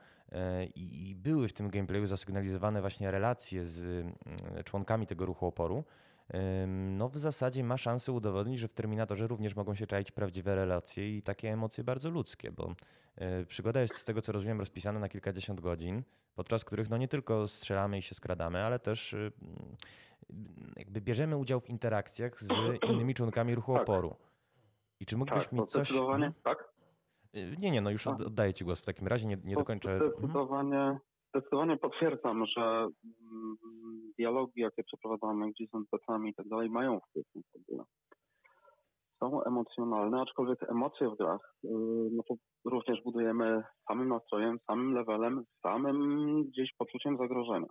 [0.75, 4.07] i były w tym gameplayu zasygnalizowane właśnie relacje z
[4.65, 5.85] członkami tego ruchu oporu,
[6.77, 11.17] no w zasadzie ma szansę udowodnić, że w Terminatorze również mogą się czaić prawdziwe relacje
[11.17, 12.75] i takie emocje bardzo ludzkie, bo
[13.17, 16.03] e, przygoda jest z tego, co rozumiem, rozpisana na kilkadziesiąt godzin,
[16.35, 19.33] podczas których no nie tylko strzelamy i się skradamy, ale też y,
[20.77, 22.49] jakby bierzemy udział w interakcjach z
[22.93, 23.83] innymi członkami ruchu tak.
[23.83, 24.17] oporu.
[25.01, 25.89] I czy mógłbyś tak, mi coś...
[25.89, 26.73] Zdecydowanie, tak?
[27.35, 29.99] Y, nie, nie, no już oddaję Ci głos w takim razie, nie, nie dokończę.
[29.99, 33.57] Zdecydowanie zdecydowanie potwierdzam, że mm,
[34.19, 37.85] dialogi, jakie przeprowadzamy gdzieś z NPC-ami i tak dalej, mają wpływ na fabułę.
[39.21, 41.69] Są emocjonalne, aczkolwiek emocje w grach, y,
[42.13, 47.67] no to również budujemy samym nastrojem, samym levelem, samym gdzieś poczuciem zagrożenia.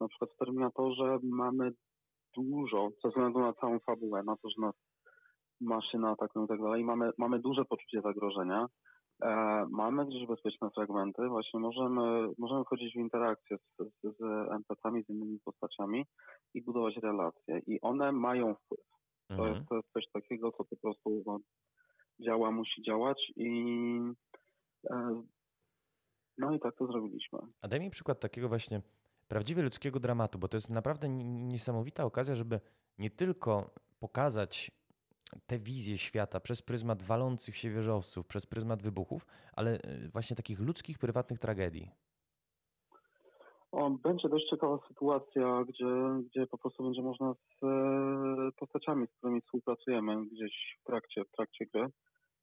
[0.00, 1.70] Na przykład w Terminatorze mamy
[2.36, 4.74] dużo, ze względu na całą fabułę, na to, że nas
[5.60, 8.66] maszyna atakują i tak dalej, mamy, mamy duże poczucie zagrożenia.
[9.22, 15.04] E, mamy gdzieś bezpieczne fragmenty, właśnie możemy, możemy wchodzić w interakcję z, z, z NPC-ami,
[15.04, 16.06] z innymi postaciami
[16.54, 17.60] i budować relacje.
[17.66, 18.80] I one mają wpływ.
[19.28, 19.54] To, mhm.
[19.54, 21.38] jest, to jest coś takiego, co po prostu no,
[22.20, 23.50] działa, musi działać i
[24.90, 25.22] e,
[26.38, 27.38] no i tak to zrobiliśmy.
[27.62, 28.82] A daj mi przykład takiego właśnie
[29.28, 32.60] prawdziwie ludzkiego dramatu, bo to jest naprawdę niesamowita okazja, żeby
[32.98, 34.70] nie tylko pokazać
[35.46, 40.60] tę wizję świata przez pryzmat walących się wieżowców, przez pryzmat wybuchów, ale e, właśnie takich
[40.60, 41.90] ludzkich, prywatnych tragedii.
[44.02, 45.86] Będzie dość ciekawa sytuacja, gdzie,
[46.26, 51.30] gdzie po prostu będzie można z e, postaciami, z którymi współpracujemy gdzieś w trakcie, w
[51.30, 51.86] trakcie gry,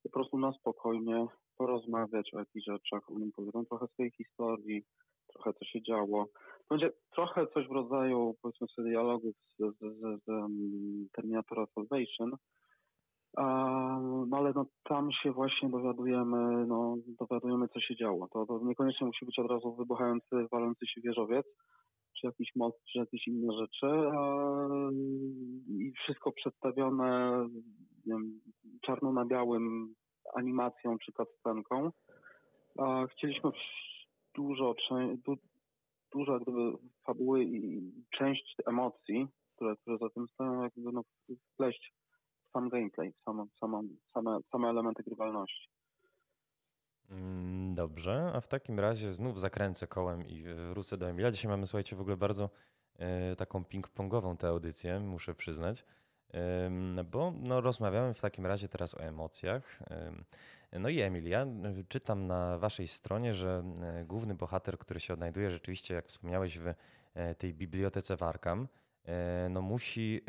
[0.04, 4.84] po prostu na spokojnie porozmawiać o jakichś rzeczach, oni powiedzą trochę swojej historii,
[5.34, 6.26] trochę co się działo.
[6.70, 10.32] Będzie trochę coś w rodzaju, powiedzmy sobie, dialogów z, z, z, z
[11.12, 12.32] Terminatora Salvation,
[14.28, 18.28] no ale no, tam się właśnie dowiadujemy, no, dowiadujemy, co się działo.
[18.28, 21.46] To, to niekoniecznie musi być od razu wybuchający, walący się wieżowiec,
[22.20, 23.88] czy jakiś most, czy jakieś inne rzeczy.
[25.68, 27.40] I wszystko przedstawione
[28.06, 28.40] wiem,
[28.86, 29.96] czarno na białym
[30.36, 31.92] animacją czy cutscenką.
[33.12, 33.50] Chcieliśmy
[34.36, 34.76] dużo,
[35.26, 35.36] du,
[36.14, 36.72] dużo jak gdyby
[37.06, 41.02] fabuły i część emocji, które, które za tym stoją, jakby no,
[41.54, 41.94] wpleść
[42.56, 45.70] sam gameplay, samo, samo, same, same elementy grywalności.
[47.10, 51.32] Mm, dobrze, a w takim razie znów zakręcę kołem i wrócę do Emila.
[51.32, 52.50] Dzisiaj mamy, słuchajcie, w ogóle bardzo
[53.32, 55.86] y, taką ping-pongową tę audycję, muszę przyznać,
[57.00, 59.80] y, bo no, rozmawiamy w takim razie teraz o emocjach.
[60.80, 61.46] No i Emil, ja
[61.88, 63.64] czytam na waszej stronie, że
[64.06, 66.74] główny bohater, który się odnajduje rzeczywiście, jak wspomniałeś, w
[67.38, 68.85] tej bibliotece Warkam, E,
[69.50, 70.22] no musi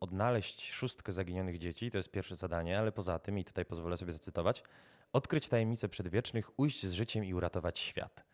[0.00, 4.12] odnaleźć szóstkę zaginionych dzieci, to jest pierwsze zadanie, ale poza tym, i tutaj pozwolę sobie
[4.12, 4.62] zacytować,
[5.12, 8.24] odkryć tajemnicę przedwiecznych, ujść z życiem i uratować świat.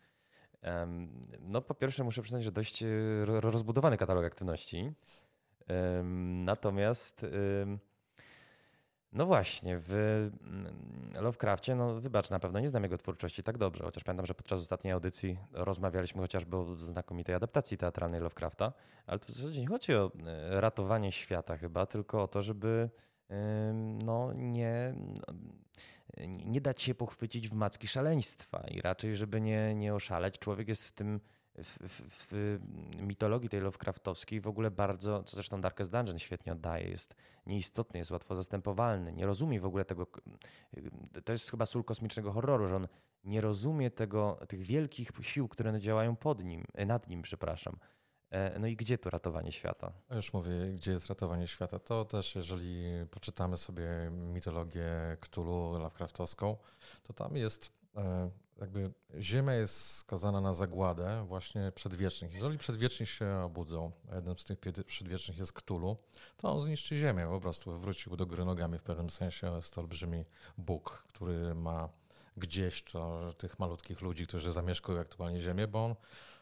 [1.39, 2.87] No po pierwsze muszę przyznać, że dość e,
[3.25, 4.91] rozbudowany katalog aktywności.
[6.45, 7.25] Natomiast
[9.13, 9.91] no właśnie, w
[10.43, 10.73] mm,
[11.13, 14.59] Lovecraftie, no wybacz, na pewno nie znam jego twórczości tak dobrze, chociaż pamiętam, że podczas
[14.59, 18.73] ostatniej audycji rozmawialiśmy chociażby o znakomitej adaptacji teatralnej Lovecrafta,
[19.07, 22.89] ale tu w zasadzie nie chodzi o e, ratowanie świata chyba, tylko o to, żeby
[24.03, 25.33] no nie, no,
[26.27, 30.39] nie dać się pochwycić w macki szaleństwa i raczej, żeby nie, nie oszaleć.
[30.39, 31.19] Człowiek jest w tym
[31.63, 32.59] w, w, w,
[33.01, 38.11] mitologii tej Lovecraftowskiej w ogóle bardzo, co zresztą Darkest Dungeon świetnie oddaje, jest nieistotny, jest
[38.11, 40.07] łatwo zastępowalny, nie rozumie w ogóle tego,
[41.25, 42.87] to jest chyba sól kosmicznego horroru, że on
[43.23, 47.79] nie rozumie tego, tych wielkich sił, które działają pod nim, nad nim, przepraszam.
[48.31, 49.91] E, no i gdzie to ratowanie świata?
[50.11, 51.79] Już mówię, gdzie jest ratowanie świata.
[51.79, 56.57] To też, jeżeli poczytamy sobie mitologię Cthulhu Lovecraftowską,
[57.03, 58.29] to tam jest e,
[58.61, 62.33] jakby Ziemia jest skazana na zagładę właśnie przedwiecznych.
[62.33, 65.97] Jeżeli przedwieczni się obudzą, a jednym z tych przedwiecznych jest Ktulu,
[66.37, 69.55] to on zniszczy Ziemię, po prostu wrócił do gry nogami w pewnym sensie.
[69.55, 70.25] Jest to olbrzymi
[70.57, 71.89] Bóg, który ma
[72.37, 75.95] gdzieś to, tych malutkich ludzi, którzy zamieszkują aktualnie Ziemię, bo on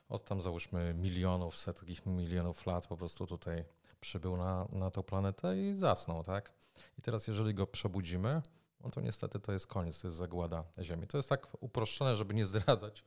[0.09, 3.65] od tam załóżmy milionów, setkich milionów lat po prostu tutaj
[3.99, 6.51] przybył na, na tą planetę i zasnął, tak?
[6.99, 8.41] I teraz jeżeli go przebudzimy,
[8.81, 11.07] no to niestety to jest koniec, to jest zagłada Ziemi.
[11.07, 13.03] To jest tak uproszczone, żeby nie zdradzać,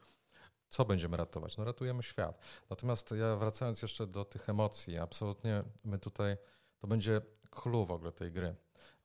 [0.68, 1.56] co będziemy ratować.
[1.56, 2.38] No ratujemy świat.
[2.70, 6.36] Natomiast ja wracając jeszcze do tych emocji, absolutnie my tutaj,
[6.78, 8.54] to będzie clue w ogóle tej gry.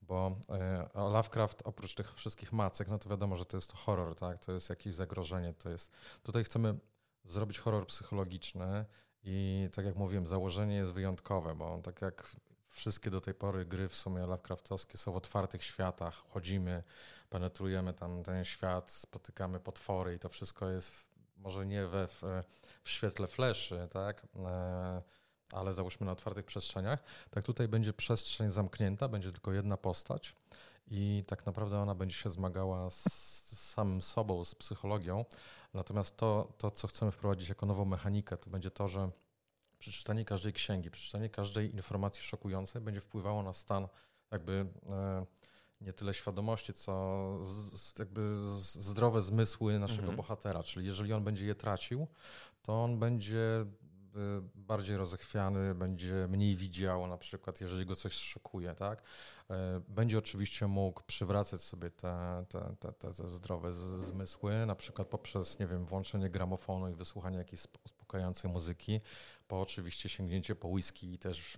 [0.01, 4.45] Bo e, Lovecraft oprócz tych wszystkich macek, no to wiadomo, że to jest horror, tak?
[4.45, 5.91] To jest jakieś zagrożenie, to jest...
[6.23, 6.77] Tutaj chcemy
[7.23, 8.85] zrobić horror psychologiczny
[9.23, 12.35] i tak jak mówiłem, założenie jest wyjątkowe, bo tak jak
[12.75, 16.13] wszystkie do tej pory gry w sumie Lovecraftowskie są w otwartych światach.
[16.13, 16.83] Chodzimy,
[17.29, 20.91] penetrujemy tam ten świat, spotykamy potwory i to wszystko jest
[21.37, 22.21] może nie we, w,
[22.83, 24.27] w świetle fleszy, tak?
[24.45, 25.01] E,
[25.51, 27.03] ale załóżmy na otwartych przestrzeniach.
[27.29, 30.35] Tak tutaj będzie przestrzeń zamknięta, będzie tylko jedna postać
[30.87, 35.25] i tak naprawdę ona będzie się zmagała z, z samym sobą, z psychologią.
[35.73, 39.09] Natomiast to, to, co chcemy wprowadzić jako nową mechanikę, to będzie to, że
[39.79, 43.87] przeczytanie każdej księgi, przeczytanie każdej informacji szokującej będzie wpływało na stan
[44.31, 45.25] jakby e,
[45.81, 46.93] nie tyle świadomości, co
[47.43, 50.17] z, jakby zdrowe zmysły naszego mhm.
[50.17, 50.63] bohatera.
[50.63, 52.07] Czyli jeżeli on będzie je tracił,
[52.61, 53.65] to on będzie
[54.15, 59.03] y, bardziej rozechwiany, będzie mniej widział, na przykład, jeżeli go coś szokuje, tak?
[59.49, 65.59] E, będzie oczywiście mógł przywracać sobie te, te, te, te zdrowe zmysły, na przykład poprzez,
[65.59, 69.01] nie wiem, włączenie gramofonu i wysłuchanie jakiejś uspokajającej muzyki,
[69.47, 71.57] po oczywiście sięgnięcie po whisky i też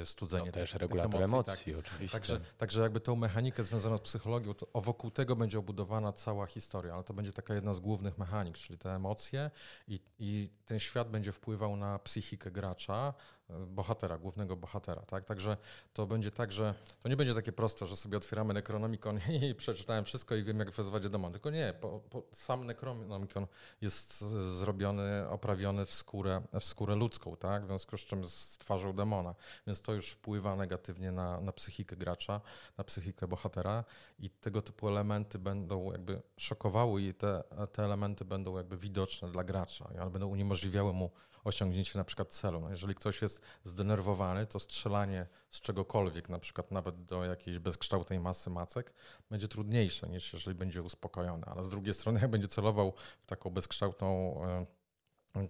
[0.00, 1.84] e, studzenie no, też regulator emocji, emocji tak.
[1.86, 2.18] oczywiście.
[2.18, 6.94] Także, także jakby tą mechanikę związaną z psychologią, to wokół tego będzie obudowana cała historia,
[6.94, 9.50] ale to będzie taka jedna z głównych mechanik, czyli te emocje
[9.88, 13.14] i, i ten świat będzie wpływał na psychikę gracza,
[13.66, 15.02] bohatera, głównego bohatera.
[15.02, 15.24] Tak?
[15.24, 15.56] Także
[15.92, 19.20] to będzie tak, że to nie będzie takie proste, że sobie otwieramy Necronomicon
[19.50, 21.32] i przeczytałem wszystko i wiem, jak wezwać demon.
[21.32, 23.46] Tylko nie, po, po, sam Necronomicon
[23.80, 24.20] jest
[24.58, 27.62] zrobiony, oprawiony w skórę, w skórę ludzką, tak?
[27.62, 29.34] w związku z czym z twarzą demona.
[29.66, 32.40] Więc to już wpływa negatywnie na, na psychikę gracza,
[32.78, 33.84] na psychikę bohatera
[34.18, 39.44] i tego typu elementy będą jakby szokowały i te, te elementy będą jakby widoczne dla
[39.44, 41.10] gracza i one będą uniemożliwiały mu
[41.44, 42.60] osiągnięcie na przykład celu.
[42.60, 48.20] No jeżeli ktoś jest zdenerwowany, to strzelanie z czegokolwiek, na przykład nawet do jakiejś bezkształtnej
[48.20, 48.92] masy macek,
[49.30, 51.44] będzie trudniejsze niż jeżeli będzie uspokojony.
[51.46, 54.66] Ale z drugiej strony, jak będzie celował w taką bezkształtną e,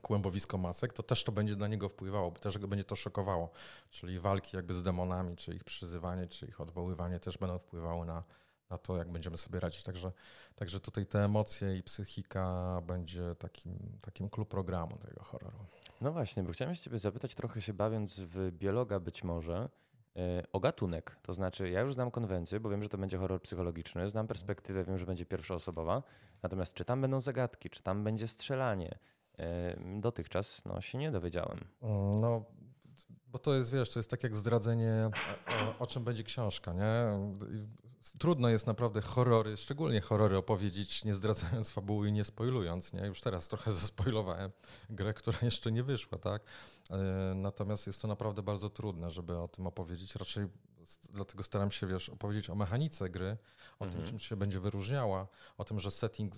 [0.02, 3.50] kłębowisko masek, to też to będzie na niego wpływało, też go będzie to szokowało.
[3.90, 8.22] Czyli walki jakby z demonami, czy ich przyzywanie, czy ich odwoływanie też będą wpływały na,
[8.70, 9.82] na to, jak będziemy sobie radzić.
[9.82, 10.12] Także,
[10.56, 15.58] także tutaj te emocje i psychika będzie takim, takim klub programu tego horroru.
[16.00, 19.68] No właśnie, bo chciałem się ciebie zapytać, trochę się bawiąc w biologa być może,
[20.16, 21.16] e, o gatunek.
[21.22, 24.84] To znaczy, ja już znam konwencję, bo wiem, że to będzie horror psychologiczny, znam perspektywę,
[24.84, 26.02] wiem, że będzie pierwszoosobowa,
[26.42, 28.98] natomiast czy tam będą zagadki, czy tam będzie strzelanie,
[30.00, 31.58] dotychczas no, się nie dowiedziałem.
[32.20, 32.44] No,
[33.28, 35.10] bo to jest, wiesz, to jest tak jak zdradzenie,
[35.46, 37.18] o, o czym będzie książka, nie?
[38.18, 42.92] trudno jest naprawdę horrory, szczególnie horrory opowiedzieć, nie zdradzając fabuły i nie spoilując.
[42.92, 43.06] Nie?
[43.06, 44.50] Już teraz trochę zaspoilowałem
[44.90, 46.42] grę, która jeszcze nie wyszła, tak?
[46.90, 46.96] E,
[47.34, 50.16] natomiast jest to naprawdę bardzo trudne, żeby o tym opowiedzieć.
[50.16, 50.46] Raczej
[51.10, 53.36] dlatego staram się, wiesz, opowiedzieć o mechanice gry,
[53.78, 53.90] o mhm.
[53.92, 55.26] tym, czym się będzie wyróżniała,
[55.58, 56.34] o tym, że setting,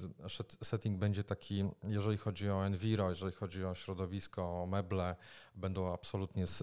[0.63, 5.17] setting będzie taki, jeżeli chodzi o enviro, jeżeli chodzi o środowisko, o meble,
[5.55, 6.59] będą absolutnie z,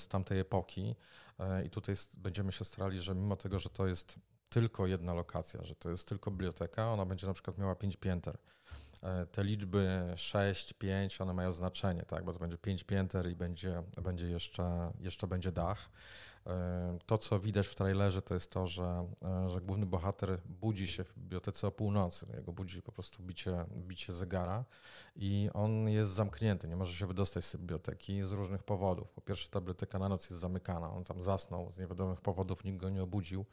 [0.00, 0.94] z tamtej epoki.
[1.38, 4.18] E, I tutaj będziemy się starali, że mimo tego, że to jest
[4.48, 8.38] tylko jedna lokacja, że to jest tylko biblioteka, ona będzie na przykład miała pięć pięter.
[9.02, 13.36] E, te liczby 6, 5, one mają znaczenie, tak, bo to będzie 5 pięter i
[13.36, 15.90] będzie, będzie jeszcze, jeszcze będzie dach.
[16.46, 20.86] E, to, co widać w trailerze, to jest to, że, e, że główny bohater budzi
[20.86, 22.26] się w bibliotece o północy.
[22.36, 24.64] Jego budzi po prostu bicie, bicie zegara
[25.16, 29.10] i on jest zamknięty, nie może się wydostać z biblioteki z różnych powodów.
[29.10, 30.90] Po pierwsze, ta biblioteka na noc jest zamykana.
[30.90, 33.44] On tam zasnął z niewiadomych powodów, nikt go nie obudził.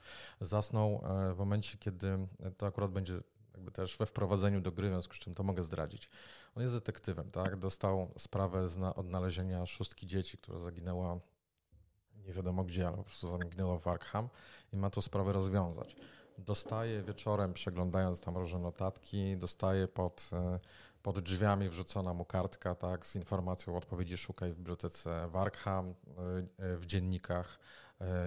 [0.41, 2.27] Zasnął w momencie, kiedy
[2.57, 3.19] to akurat będzie
[3.53, 6.09] jakby też we wprowadzeniu do gry, w związku z czym to mogę zdradzić.
[6.55, 7.55] On jest detektywem, tak?
[7.55, 11.19] Dostał sprawę z odnalezienia szóstki dzieci, która zaginęła
[12.29, 14.29] nie wiadomo gdzie, ale po prostu zaginęła w Arkham
[14.73, 15.95] i ma tą sprawę rozwiązać.
[16.37, 20.59] Dostaje wieczorem, przeglądając tam różne notatki, dostaje pod, e,
[21.03, 25.93] pod drzwiami wrzucona mu kartka tak, z informacją o odpowiedzi szukaj w bibliotece Warkham, e,
[26.65, 27.59] e, w dziennikach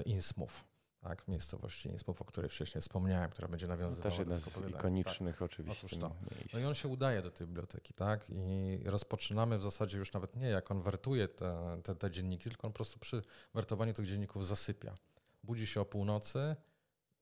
[0.04, 0.71] Innsmouth
[1.02, 5.36] tak, miejscowości Innsmouth, o której wcześniej wspomniałem, która będzie nawiązywała no też jedna z ikonicznych
[5.36, 5.42] tak.
[5.42, 6.54] oczywiście miejsc.
[6.54, 10.36] No i on się udaje do tej biblioteki, tak, i rozpoczynamy w zasadzie już nawet
[10.36, 13.22] nie jak on wertuje te, te, te dzienniki, tylko on po prostu przy
[13.54, 14.94] wertowaniu tych dzienników zasypia.
[15.42, 16.56] Budzi się o północy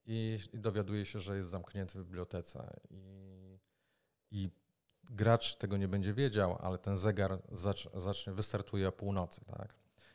[0.06, 3.58] i, i dowiaduje się, że jest zamknięty w bibliotece i,
[4.30, 4.50] i
[5.04, 9.74] gracz tego nie będzie wiedział, ale ten zegar zacz, zacznie, wystartuje o północy, tak,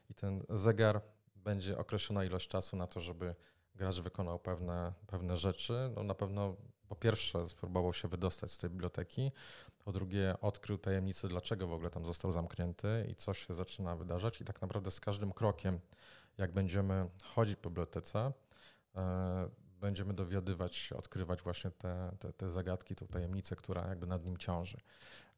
[0.09, 1.01] i ten zegar
[1.35, 3.35] będzie określona ilość czasu na to, żeby
[3.75, 5.91] gracz wykonał pewne, pewne rzeczy.
[5.95, 6.55] No na pewno
[6.87, 9.31] po pierwsze spróbował się wydostać z tej biblioteki,
[9.85, 14.41] po drugie odkrył tajemnicę, dlaczego w ogóle tam został zamknięty i co się zaczyna wydarzać.
[14.41, 15.79] I tak naprawdę z każdym krokiem,
[16.37, 18.31] jak będziemy chodzić po bibliotece,
[18.95, 19.49] e,
[19.81, 24.37] będziemy dowiadywać się, odkrywać właśnie te, te, te zagadki, tą tajemnicę, która jakby nad nim
[24.37, 24.77] ciąży.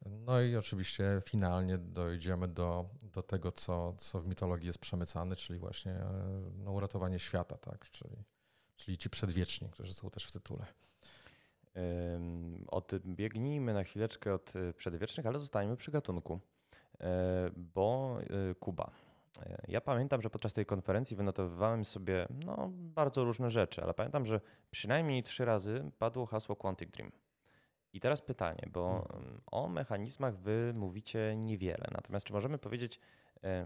[0.06, 5.60] No i oczywiście finalnie dojdziemy do, do tego, co, co w mitologii jest przemycane, czyli
[5.60, 7.92] właśnie e, no, uratowanie świata, tak?
[7.92, 8.16] czyli,
[8.76, 10.66] czyli ci przedwieczni, którzy są też w tytule.
[12.68, 16.40] Odbiegnijmy na chwileczkę od e, przedwiecznych, ale zostańmy przy gatunku,
[17.00, 18.18] e, bo
[18.60, 18.92] Kuba.
[19.68, 24.42] Ja pamiętam, że podczas tej konferencji wynotowywałem sobie no, bardzo różne rzeczy, ale pamiętam, że
[24.72, 27.12] przynajmniej trzy razy padło hasło Quantic Dream.
[27.98, 29.42] I teraz pytanie, bo mhm.
[29.52, 31.88] o mechanizmach wy mówicie niewiele.
[31.92, 33.00] Natomiast czy możemy powiedzieć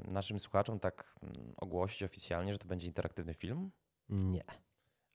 [0.08, 1.16] naszym słuchaczom, tak
[1.58, 3.72] ogłosić oficjalnie, że to będzie interaktywny film?
[4.10, 4.44] Nie.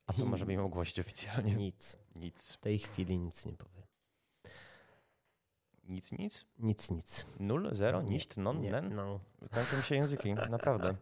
[0.07, 1.55] A co możemy im ogłosić oficjalnie?
[1.55, 1.97] Nic.
[2.17, 2.53] Nic.
[2.53, 3.83] W tej chwili nic nie powiem.
[5.85, 6.47] Nic, nic?
[6.59, 7.27] Nic, nic.
[7.41, 8.95] Nul, zero, Nie, nicht, non, nie, nen?
[8.95, 9.21] No.
[9.51, 10.95] Kończą się języki, naprawdę.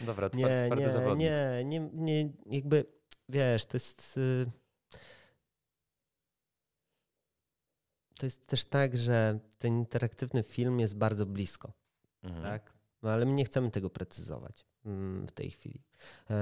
[0.00, 1.28] Dobra, tward, Nie, twardy nie, zawodnik.
[1.28, 2.86] nie, nie, nie, jakby,
[3.28, 4.16] wiesz, to jest...
[4.16, 4.61] y,
[8.22, 11.72] To jest też tak, że ten interaktywny film jest bardzo blisko,
[12.22, 12.42] Mhm.
[12.42, 12.72] tak?
[13.02, 15.82] No ale my nie chcemy tego precyzować mm, w tej chwili.
[16.30, 16.36] Eee,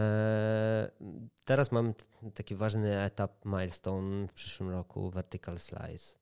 [1.45, 1.95] Teraz mamy
[2.35, 6.17] taki ważny etap, milestone w przyszłym roku, Vertical Slice,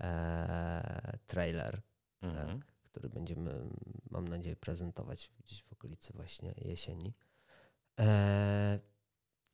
[0.00, 1.80] eee, trailer,
[2.22, 2.58] Mhm.
[2.60, 3.64] tak, który będziemy,
[4.10, 7.14] mam nadzieję, prezentować gdzieś w okolicy właśnie jesieni.
[7.96, 8.78] Eee,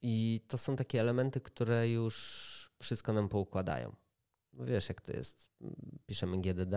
[0.02, 3.96] I to są takie elementy, które już wszystko nam poukładają.
[4.58, 5.48] No wiesz, jak to jest.
[6.06, 6.76] Piszemy GDD,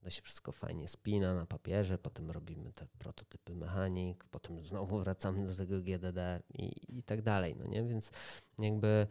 [0.00, 5.46] to się wszystko fajnie spina na papierze, potem robimy te prototypy mechanik, potem znowu wracamy
[5.46, 7.56] do tego GDD i, i tak dalej.
[7.56, 7.84] No nie?
[7.84, 8.10] Więc
[8.58, 9.06] jakby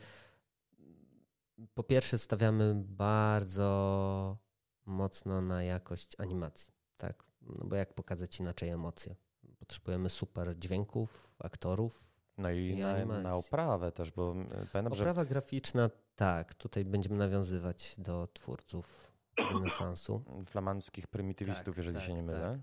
[1.74, 4.38] po pierwsze stawiamy bardzo
[4.86, 7.24] mocno na jakość animacji, tak?
[7.42, 9.16] No bo jak pokazać inaczej emocje?
[9.60, 12.04] Potrzebujemy super dźwięków, aktorów.
[12.38, 15.90] No i, I na, na oprawę też, bo e, pamiętam, że Oprawa graficzna,
[16.20, 19.12] tak, tutaj będziemy nawiązywać do twórców
[19.54, 20.24] renesansu.
[20.46, 22.60] flamandzkich prymitywistów, Tak, jeżeli tak, się nie mylę.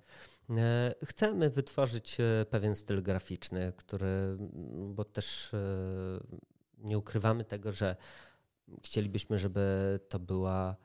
[0.50, 4.36] E, Chcemy wytworzyć e, pewien styl graficzny, który,
[4.94, 5.58] bo też e,
[6.78, 7.96] nie ukrywamy tego, że
[8.84, 10.76] chcielibyśmy, żeby to była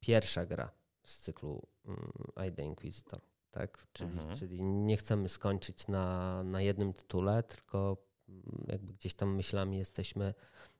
[0.00, 0.70] pierwsza gra
[1.06, 2.12] z cyklu mm,
[2.48, 3.20] I The Inquisitor.
[3.50, 3.86] Tak?
[3.92, 4.36] Czyli, Mhm.
[4.36, 7.96] czyli nie chcemy skończyć na, na jednym tytule, tylko
[8.66, 10.34] jakby gdzieś tam myślami jesteśmy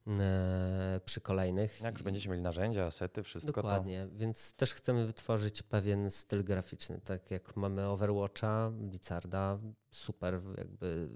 [0.06, 1.80] e, przy kolejnych.
[1.80, 7.00] Jak już będziecie mieli narzędzia, asety, wszystko Dokładnie, więc też chcemy wytworzyć pewien styl graficzny,
[7.04, 9.58] tak jak mamy Overwatcha, Blizzarda,
[9.90, 11.08] super jakby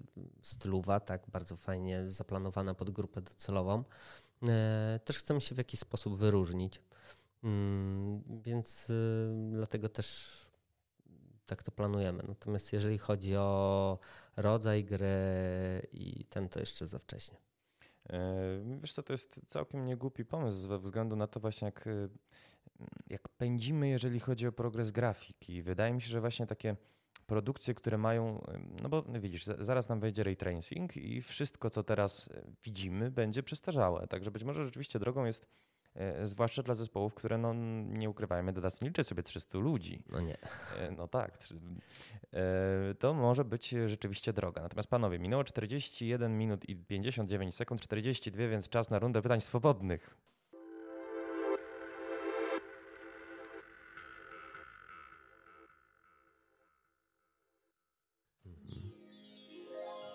[0.43, 3.85] stylowa, tak bardzo fajnie zaplanowana pod grupę docelową.
[4.49, 6.81] E, Też chcemy się w jakiś sposób wyróżnić,
[7.47, 10.37] Mm, więc y, dlatego też
[11.47, 12.23] tak to planujemy.
[12.29, 13.99] Natomiast jeżeli chodzi o
[14.37, 15.07] rodzaj gry
[15.93, 17.39] i ten, to jeszcze za wcześnie.
[18.11, 18.21] E,
[18.81, 22.09] Wiesz co, to jest całkiem niegłupi pomysł ze względu na to właśnie jak, e,
[23.07, 25.63] jak pędzimy, jeżeli chodzi o progres grafiki.
[25.63, 26.77] Wydaje mi się, że właśnie takie
[27.27, 31.71] produkcje, które mają, e, no bo widzisz, za- zaraz nam wejdzie ray tracing i wszystko,
[31.71, 32.29] co teraz
[32.65, 34.07] widzimy, będzie przestarzałe.
[34.07, 35.49] Także być może rzeczywiście drogą jest,
[36.25, 37.55] zwłaszcza dla zespołów, które no
[37.89, 40.03] nie ukrywajmy, nie liczy sobie 300 ludzi.
[40.09, 40.39] No nie.
[40.79, 41.39] E, No tak.
[42.33, 44.63] e, To może być rzeczywiście droga.
[44.63, 50.17] Natomiast panowie, minęło 41 minut i 59 sekund, 42, więc czas na rundę pytań swobodnych.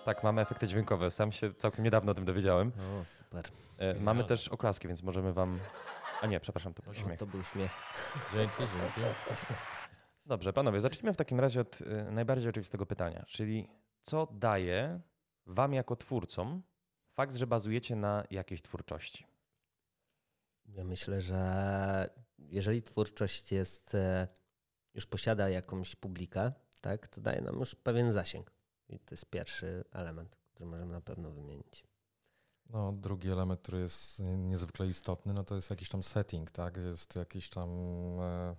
[0.04, 1.10] Tak, mamy efekty dźwiękowe.
[1.10, 2.68] Sam się całkiem niedawno o tym dowiedziałem.
[3.00, 3.48] O, super.
[3.78, 5.58] E, Mamy też oklaski, więc możemy wam...
[6.22, 7.18] A nie, przepraszam, to był O, śmiech.
[7.18, 7.70] to był śmiech.
[8.32, 9.00] Dzięki, dzięki.
[10.26, 13.68] Dobrze, panowie, zacznijmy w takim razie od y, najbardziej oczywistego pytania, czyli
[14.02, 15.00] co daje
[15.46, 16.62] wam jako twórcom
[17.14, 19.26] fakt, że bazujecie na jakiejś twórczości?
[20.68, 24.28] Ja myślę, że jeżeli twórczość jest, e,
[24.94, 28.52] już posiada jakąś publikę, tak, to daje nam już pewien zasięg.
[28.92, 31.84] I to jest pierwszy element, który możemy na pewno wymienić.
[32.70, 36.76] No, drugi element, który jest niezwykle istotny, no to jest jakiś tam setting, tak?
[36.76, 37.68] Jest jakiś tam
[38.20, 38.56] e,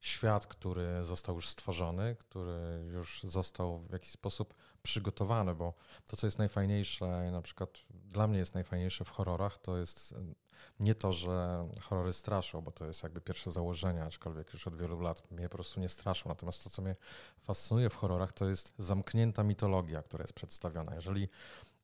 [0.00, 5.74] świat, który został już stworzony, który już został w jakiś sposób przygotowany, bo
[6.06, 10.34] to, co jest najfajniejsze, na przykład dla mnie jest najfajniejsze w horrorach, to jest e,
[10.80, 15.00] nie to, że horrory straszą, bo to jest jakby pierwsze założenie, aczkolwiek już od wielu
[15.00, 16.28] lat mnie po prostu nie straszą.
[16.28, 16.96] Natomiast to, co mnie
[17.40, 20.94] fascynuje w horrorach, to jest zamknięta mitologia, która jest przedstawiona.
[20.94, 21.28] Jeżeli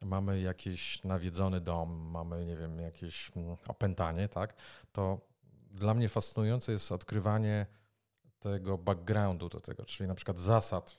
[0.01, 4.55] mamy jakiś nawiedzony dom, mamy, nie wiem, jakieś mm, opętanie, tak,
[4.93, 5.21] to
[5.71, 7.67] dla mnie fascynujące jest odkrywanie
[8.39, 10.97] tego backgroundu do tego, czyli na przykład zasad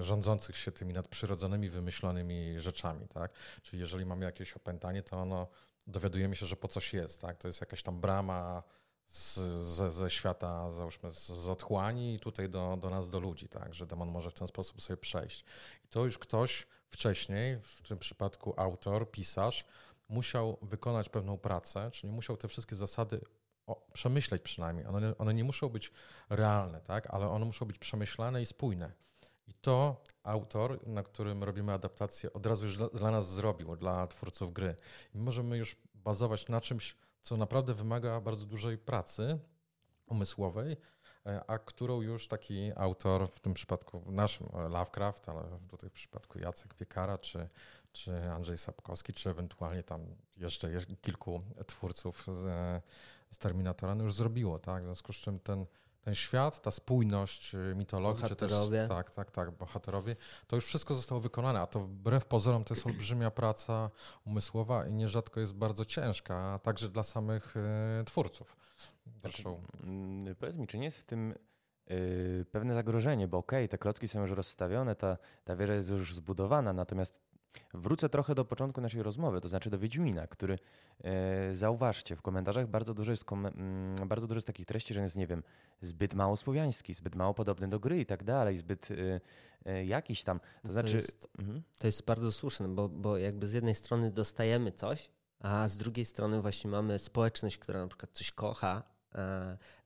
[0.00, 3.32] rządzących się tymi nadprzyrodzonymi, wymyślonymi rzeczami, tak?
[3.62, 5.48] Czyli jeżeli mamy jakieś opętanie, to ono
[5.86, 7.38] dowiadujemy się, że po coś jest, tak?
[7.38, 8.62] To jest jakaś tam brama
[9.06, 13.74] z, ze, ze świata, załóżmy, z, z otchłani tutaj do, do nas, do ludzi, tak?
[13.74, 15.44] Że demon może w ten sposób sobie przejść.
[15.84, 19.64] I to już ktoś wcześniej, w tym przypadku autor, pisarz,
[20.08, 23.20] musiał wykonać pewną pracę, czyli musiał te wszystkie zasady
[23.66, 24.86] o, przemyśleć przynajmniej.
[24.86, 25.92] One, one nie muszą być
[26.30, 27.06] realne, tak?
[27.06, 28.92] ale one muszą być przemyślane i spójne.
[29.46, 34.52] I to autor, na którym robimy adaptację, od razu już dla, nas zrobił, dla twórców
[34.52, 34.76] gry.
[35.14, 39.38] I możemy już bazować na czymś, co naprawdę wymaga bardzo dużej pracy
[40.06, 40.76] umysłowej,
[41.46, 46.74] a którą już taki autor, w tym przypadku naszym Lovecraft, ale tutaj w przypadku Jacek
[46.74, 47.48] Piekara, czy,
[47.92, 50.06] czy Andrzej Sapkowski, czy ewentualnie tam
[50.36, 52.48] jeszcze kilku twórców z,
[53.36, 54.82] z Terminatora no już zrobiło, tak?
[54.82, 55.66] W związku z czym ten
[56.06, 58.78] ten świat, ta spójność y, mitologii, bohaterowie.
[58.78, 60.16] Też, tak, tak, tak, bohaterowie,
[60.46, 63.90] to już wszystko zostało wykonane, a to wbrew pozorom to jest olbrzymia praca
[64.26, 67.54] umysłowa i nierzadko jest bardzo ciężka, a także dla samych
[68.00, 68.56] y, twórców.
[69.22, 71.34] Zresztą, znaczy, powiedz mi, czy nie jest w tym
[71.90, 75.90] y, pewne zagrożenie, bo okej, okay, te klocki są już rozstawione, ta, ta wieża jest
[75.90, 77.20] już zbudowana, natomiast
[77.74, 80.58] Wrócę trochę do początku naszej rozmowy, to znaczy do Wiedźmina, który
[81.04, 85.00] e, zauważcie, w komentarzach bardzo dużo, jest kom, mm, bardzo dużo jest takich treści, że
[85.00, 85.42] jest, nie wiem,
[85.82, 89.20] zbyt mało słowiański, zbyt mało podobny do gry i tak dalej, zbyt e,
[89.64, 90.40] e, jakiś tam.
[90.62, 90.90] To, znaczy.
[90.90, 91.62] To jest, mhm.
[91.78, 96.04] to jest bardzo słuszne, bo, bo jakby z jednej strony dostajemy coś, a z drugiej
[96.04, 98.82] strony właśnie mamy społeczność, która na przykład coś kocha,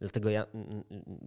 [0.00, 0.46] dlatego ja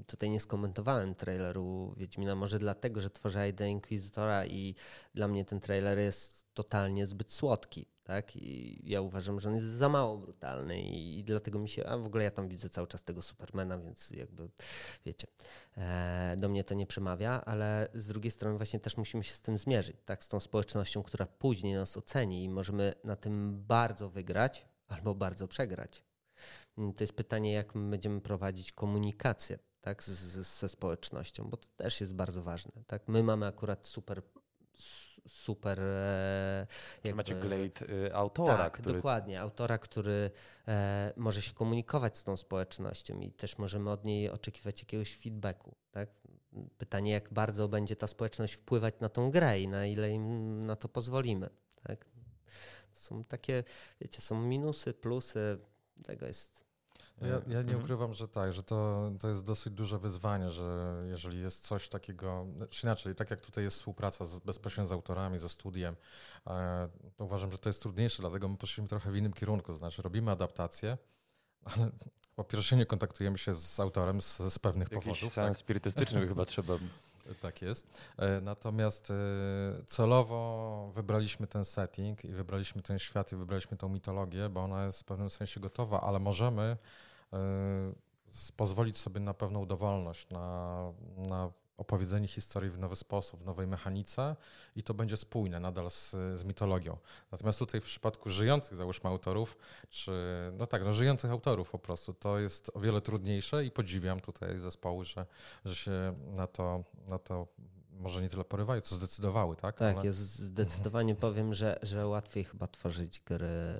[0.07, 4.75] tutaj nie skomentowałem traileru Wiedźmina, może dlatego, że tworzę ID Inquisitora i
[5.13, 7.85] dla mnie ten trailer jest totalnie zbyt słodki.
[8.03, 8.35] Tak?
[8.35, 12.05] I ja uważam, że on jest za mało brutalny i, dlatego mi się, a w
[12.05, 14.49] ogóle ja tam widzę cały czas tego Supermana, więc jakby
[15.05, 15.27] wiecie,
[15.77, 19.41] e, do mnie to nie przemawia, ale z drugiej strony właśnie też musimy się z
[19.41, 20.23] tym zmierzyć, tak?
[20.23, 25.47] z tą społecznością, która później nas oceni i możemy na tym bardzo wygrać albo bardzo
[25.47, 26.03] przegrać.
[26.75, 31.67] To jest pytanie, jak my będziemy prowadzić komunikację tak, z, z, ze społecznością, bo to
[31.75, 32.71] też jest bardzo ważne.
[32.87, 33.07] Tak?
[33.07, 34.21] My mamy akurat super
[35.27, 35.79] super.
[35.79, 36.67] E,
[37.03, 38.57] jakby, Macie Glade y, autora.
[38.57, 38.95] Tak, który...
[38.95, 39.41] dokładnie.
[39.41, 40.31] Autora, który
[40.67, 45.75] e, może się komunikować z tą społecznością i też możemy od niej oczekiwać jakiegoś feedbacku.
[45.91, 46.09] Tak?
[46.77, 50.75] Pytanie, jak bardzo będzie ta społeczność wpływać na tą grę i na ile im na
[50.75, 51.49] to pozwolimy.
[51.83, 52.05] Tak?
[52.93, 53.63] Są takie,
[54.01, 55.59] wiecie, są minusy, plusy.
[56.03, 56.63] Tego jest
[57.21, 57.81] ja, ja nie mhm.
[57.81, 62.45] ukrywam, że tak, że to, to jest dosyć duże wyzwanie, że jeżeli jest coś takiego,
[62.69, 65.95] czy inaczej, tak jak tutaj jest współpraca z, bezpośrednio z autorami, ze studiem,
[66.47, 69.77] e, to uważam, że to jest trudniejsze, dlatego my poszliśmy trochę w innym kierunku, to
[69.77, 70.97] znaczy robimy adaptację,
[71.63, 71.91] ale
[72.35, 75.21] po pierwsze nie kontaktujemy się z autorem z, z pewnych Jakiś powodów.
[75.21, 75.57] Jakiś tak?
[75.57, 76.73] spirytystyczny chyba trzeba
[77.41, 78.01] tak jest.
[78.17, 79.13] E, natomiast e,
[79.85, 85.01] celowo wybraliśmy ten setting i wybraliśmy ten świat i wybraliśmy tą mitologię, bo ona jest
[85.01, 86.77] w pewnym sensie gotowa, ale możemy
[87.33, 87.37] e,
[88.57, 94.35] pozwolić sobie na pewną dowolność, na, na opowiedzenie historii w nowy sposób, w nowej mechanice
[94.75, 96.97] i to będzie spójne nadal z, z, mitologią.
[97.31, 99.57] Natomiast tutaj w przypadku żyjących, załóżmy, autorów,
[99.89, 100.11] czy
[100.57, 104.59] no tak, no żyjących autorów po prostu, to jest o wiele trudniejsze i podziwiam tutaj
[104.59, 105.25] zespoły, że,
[105.65, 107.47] że się na to, na to
[107.99, 109.77] może nie tyle porywają, co zdecydowały, tak?
[109.77, 110.05] Tak, Ale...
[110.05, 113.75] jest zdecydowanie powiem, że, że łatwiej chyba tworzyć gry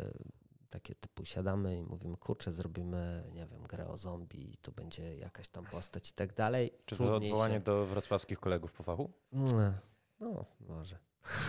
[0.74, 5.48] takie typu siadamy i mówimy, kurczę, zrobimy, nie wiem, grę o zombie, tu będzie jakaś
[5.48, 6.72] tam postać i tak dalej.
[6.86, 7.60] Czy to odwołanie się...
[7.60, 9.12] do wrocławskich kolegów po fachu?
[9.32, 9.74] No,
[10.20, 10.98] no może.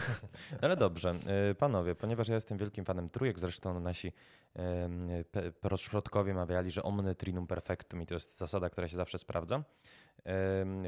[0.62, 1.14] Ale dobrze,
[1.50, 4.12] y, panowie, ponieważ ja jestem wielkim fanem trójek, zresztą nasi
[5.78, 9.64] przodkowie mawiali, że omne trinum perfectum i to jest zasada, która się zawsze sprawdza.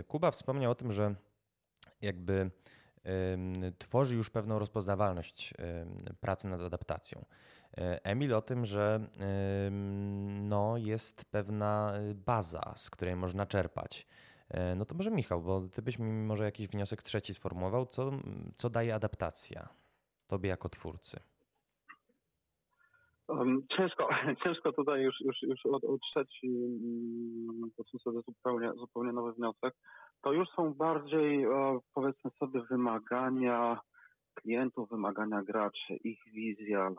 [0.09, 1.15] Kuba wspomniał o tym, że
[2.01, 2.51] jakby
[3.79, 5.55] tworzy już pewną rozpoznawalność
[6.21, 7.25] pracy nad adaptacją.
[7.79, 9.01] E, Emil o tym, że
[10.43, 14.07] no, jest pewna baza, z której można czerpać.
[14.49, 18.11] E, no to może Michał, bo ty byś mi może jakiś wniosek trzeci sformułował, co,
[18.57, 19.69] co daje adaptacja
[20.27, 21.21] tobie jako twórcy?
[23.77, 24.09] ciężko,
[24.45, 27.71] ciężko tutaj już, już, już od, od trzeci mm,
[28.05, 29.75] sobie zupełnie, zupełnie nowy wniosek.
[30.23, 31.47] To już są bardziej
[31.95, 33.81] powiedzmy sobie wymagania
[34.35, 36.91] klientów, wymagania graczy, ich wizja,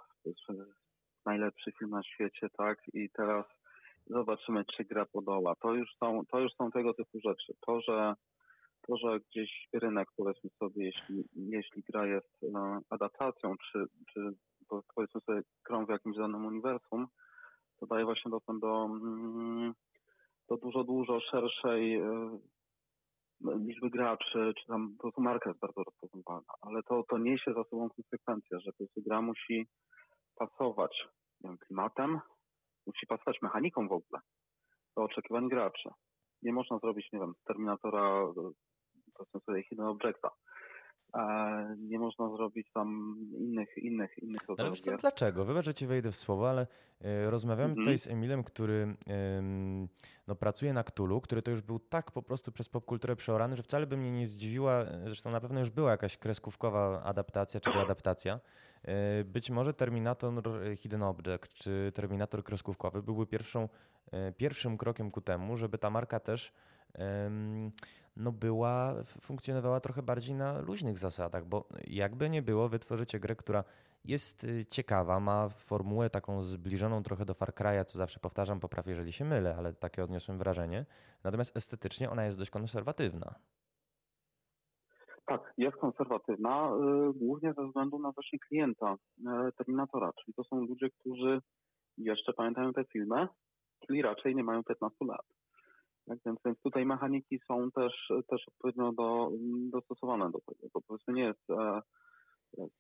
[1.26, 2.78] najlepszy film na świecie, tak?
[2.94, 3.46] I teraz
[4.06, 5.56] zobaczymy, czy gra podoła.
[5.56, 7.54] To już są, to już są tego typu rzeczy.
[7.66, 8.14] To, że
[8.88, 14.30] to, że gdzieś rynek, powiedzmy sobie, jeśli, jeśli gra jest e, adaptacją, czy, czy
[14.96, 17.08] powiedzmy sobie grą w jakimś danym uniwersum,
[17.80, 19.74] to daje właśnie dostęp do, mm,
[20.50, 22.40] do dużo, dużo szerszej e,
[23.42, 27.64] liczby graczy, czy tam po prostu marka jest bardzo rozpoznawalna, ale to, to niesie za
[27.64, 29.68] sobą konsekwencję, że po prostu gra musi
[30.38, 31.08] pasować
[31.44, 32.20] wiem, klimatem,
[32.88, 34.22] musi pasować mechaniką w ogóle
[34.96, 35.90] do oczekiwań graczy.
[36.42, 38.26] Nie można zrobić, nie wiem, z Terminatora,
[39.14, 40.30] powiedzmy sobie, Hidden Objecta,
[41.78, 45.46] nie można zrobić tam innych, innych, innych Ale wiesz co, dlaczego?
[45.46, 46.68] Wybacz, że ci wejdę w słowo, ale
[47.02, 47.78] y, rozmawiamy -hmm.
[47.78, 48.96] tutaj z Emilem, który y,
[50.28, 53.64] no, pracuje na Ktulu, który to już był tak po prostu przez popkulturę przeorany, że
[53.64, 58.40] wcale by mnie nie zdziwiła, zresztą na pewno już była jakaś kreskówkowa adaptacja, czy adaptacja.
[58.88, 60.34] Y, być może Terminator
[60.76, 63.70] Hidden Object, czy Terminator kreskówkowy byłby pierwszą,
[64.30, 66.54] y, pierwszym krokiem ku temu, żeby ta marka też
[68.16, 73.64] no była, funkcjonowała trochę bardziej na luźnych zasadach, bo jakby nie było, wytworzycie grę, która
[74.06, 79.14] jest ciekawa, ma formułę taką zbliżoną trochę do Far Cry'a, co zawsze powtarzam, poprawię, jeżeli
[79.14, 80.86] się mylę, ale takie odniosłem wrażenie.
[81.24, 83.36] Natomiast estetycznie ona jest dość konserwatywna.
[85.28, 86.72] Tak, jest konserwatywna,
[87.10, 89.24] y, głównie ze względu na właśnie klienta y,
[89.58, 91.42] Terminatora, czyli to są ludzie, którzy
[91.98, 93.28] jeszcze pamiętają te filmy,
[93.88, 95.26] czyli raczej nie mają 15 lat.
[96.06, 99.30] Tak, więc, więc tutaj mechaniki są też, też odpowiednio do,
[99.72, 100.70] dostosowane do tego.
[100.74, 101.82] To powiedzmy nie jest e,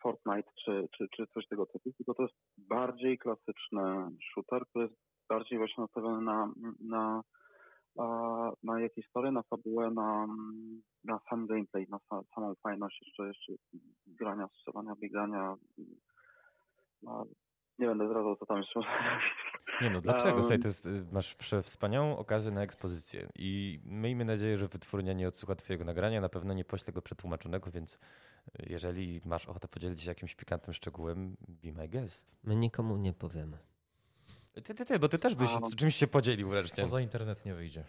[0.01, 4.97] Fortnite czy, czy, czy coś tego typu, tylko to jest bardziej klasyczny shooter, który jest
[5.29, 7.21] bardziej właśnie nastawiony na, na,
[8.63, 10.27] na jakieś historię, na fabułę, na,
[11.03, 11.99] na sam gameplay, na
[12.35, 13.53] samą fajność jeszcze, jeszcze
[14.07, 15.55] grania, strzelania, biegania.
[17.79, 19.19] Nie będę zdradzał, co tam jeszcze można
[19.81, 20.41] Nie no, dlaczego?
[20.41, 25.27] Słuchaj, to jest, y, masz wspaniałą okazję na ekspozycję i miejmy nadzieję, że wytwórnia nie
[25.27, 27.99] odsłucha twojego nagrania, na pewno nie pośle go przetłumaczonego, więc y,
[28.69, 32.35] jeżeli masz ochotę podzielić się jakimś pikantnym szczegółem, be my guest.
[32.43, 33.57] My nikomu nie powiemy.
[34.63, 36.81] Ty, ty, ty, bo ty też byś A, czymś się podzielił wreszcie.
[36.81, 37.83] Poza internet nie wyjdzie.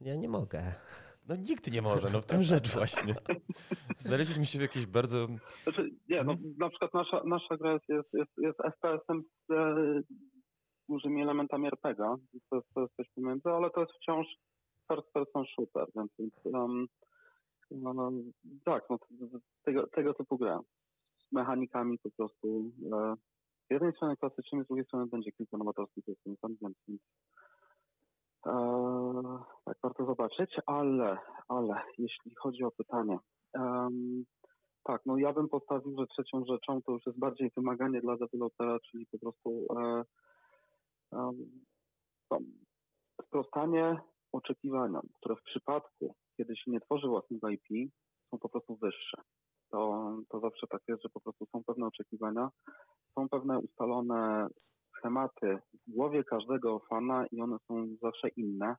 [0.00, 0.72] Ja nie mogę.
[1.28, 3.14] No nikt nie może, no w tym rzecz właśnie.
[3.98, 5.26] Znaleźliśmy się w jakiejś bardzo...
[5.62, 9.74] Znaczy, nie, no, na przykład nasza, nasza gra jest, jest, jest, jest FPS-em z e,
[10.88, 12.16] dużymi elementami RPGa,
[12.50, 14.26] to jest, to jest coś pomiędzy, ale to jest wciąż
[14.92, 16.86] first person shooter, więc, więc um,
[17.70, 18.12] no,
[18.64, 18.98] tak, no,
[19.64, 20.60] tego, tego typu gra.
[21.28, 23.14] Z mechanikami po prostu e,
[23.70, 26.76] z jednej strony klasycznymi, z drugiej strony będzie kilka nowatorskich rozwiązań, więc,
[28.46, 28.52] e,
[29.64, 31.18] tak warto zobaczyć, ale,
[31.48, 33.18] ale jeśli chodzi o pytanie,
[34.84, 38.78] tak, no ja bym postawił, że trzecią rzeczą to już jest bardziej wymaganie dla dewelopera,
[38.80, 40.04] czyli po prostu e,
[43.22, 44.00] sprostanie
[44.32, 47.92] oczekiwaniom, które w przypadku, kiedy się nie tworzy własnego IP,
[48.30, 49.22] są po prostu wyższe.
[49.70, 52.48] To, to zawsze tak jest, że po prostu są pewne oczekiwania,
[53.14, 54.48] są pewne ustalone
[54.96, 58.76] schematy w głowie każdego fana i one są zawsze inne,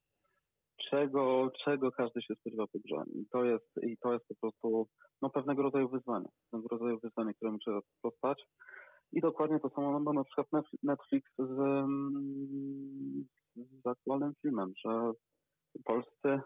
[0.90, 3.04] czego, czego każdy się spodziewa po grze.
[3.16, 4.88] I to jest, i to jest po prostu
[5.22, 8.44] no, pewnego rodzaju wyzwanie, pewnego rodzaju wyzwanie, któremu trzeba sprostać.
[9.14, 10.48] I dokładnie to samo ma na przykład
[10.84, 11.50] Netflix z,
[13.56, 15.12] z aktualnym filmem, że
[15.86, 16.42] polscy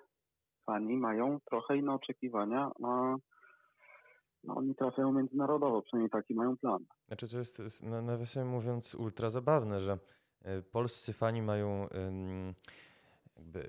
[0.66, 3.16] fani mają trochę inne oczekiwania, a
[4.48, 6.86] no, oni trafiają międzynarodowo, przynajmniej taki mają plan.
[7.08, 9.98] Znaczy to jest, nawiasem mówiąc, ultra zabawne, że
[10.43, 11.88] e, polscy fani mają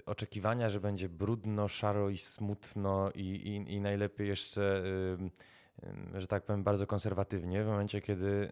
[0.06, 4.82] oczekiwania, że będzie brudno, szaro i smutno i, i, i najlepiej jeszcze
[6.14, 8.50] że tak powiem, bardzo konserwatywnie, w momencie, kiedy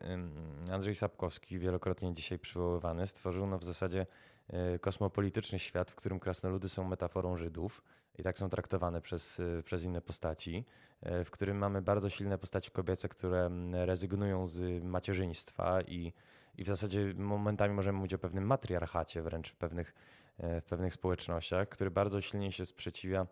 [0.72, 4.06] Andrzej Sapkowski, wielokrotnie dzisiaj przywoływany, stworzył no w zasadzie
[4.48, 7.82] e, kosmopolityczny świat, w którym krasnoludy są metaforą Żydów
[8.18, 10.64] i tak są traktowane przez, e, przez inne postaci,
[11.00, 16.12] e, w którym mamy bardzo silne postaci kobiece, które rezygnują z macierzyństwa i,
[16.58, 19.94] i w zasadzie momentami możemy mówić o pewnym matriarchacie wręcz w pewnych,
[20.38, 23.26] w pewnych społecznościach, który bardzo silnie się sprzeciwia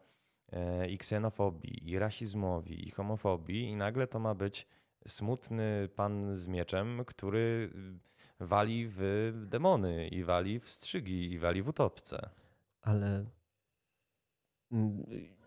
[0.89, 4.67] i ksenofobii, i rasizmowi, i homofobii, i nagle to ma być
[5.07, 7.73] smutny pan z mieczem, który
[8.41, 12.31] wali w demony, i wali w strzygi, i wali w utopce.
[12.83, 13.27] Ale mm,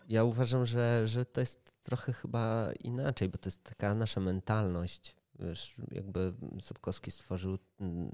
[0.09, 5.15] ja uważam, że, że to jest trochę chyba inaczej, bo to jest taka nasza mentalność
[5.39, 8.11] Wiesz, jakby Sapkowski stworzył mm,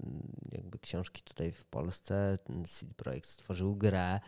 [0.52, 2.38] jakby książki tutaj w Polsce,
[2.68, 4.20] CD Projekt stworzył grę.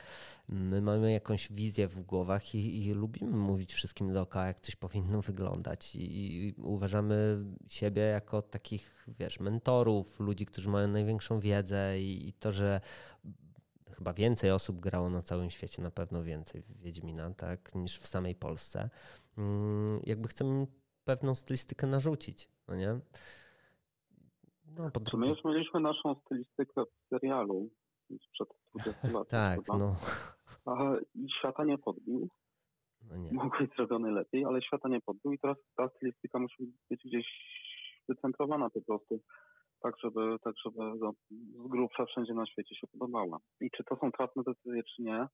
[0.48, 5.22] My mamy jakąś wizję w głowach i, i lubimy mówić wszystkim dookoła, jak coś powinno
[5.22, 5.96] wyglądać.
[5.96, 12.34] I, I, uważamy siebie jako takich, wiesz, mentorów, ludzi, którzy mają największą wiedzę i, i
[12.34, 12.82] to, że
[13.98, 18.08] chyba więcej osób grało na całym świecie, na pewno więcej w Wiedźmina, tak, niż w
[18.08, 18.89] samej Polsce.
[19.38, 20.68] Mm, jakby chcemy
[21.06, 23.00] pewną stylistykę narzucić no nie?
[24.78, 25.26] No, po drugie...
[25.26, 27.70] My już mieliśmy naszą stylistykę w serialu
[28.28, 29.28] sprzed 20 lat.
[29.28, 29.78] tak, chyba.
[29.78, 29.96] no.
[30.66, 32.30] A, I świata nie podbił.
[33.10, 33.32] No nie.
[33.32, 37.26] Mógł być zrobiony lepiej, ale świata nie podbił i teraz ta stylistyka musi być gdzieś
[38.10, 39.20] wycentrowana po prostu.
[39.84, 41.12] Tak, żeby, tak, żeby no,
[41.66, 43.38] z grubsza wszędzie na świecie się podobała.
[43.62, 45.28] I czy to są trafne decyzje, czy nie,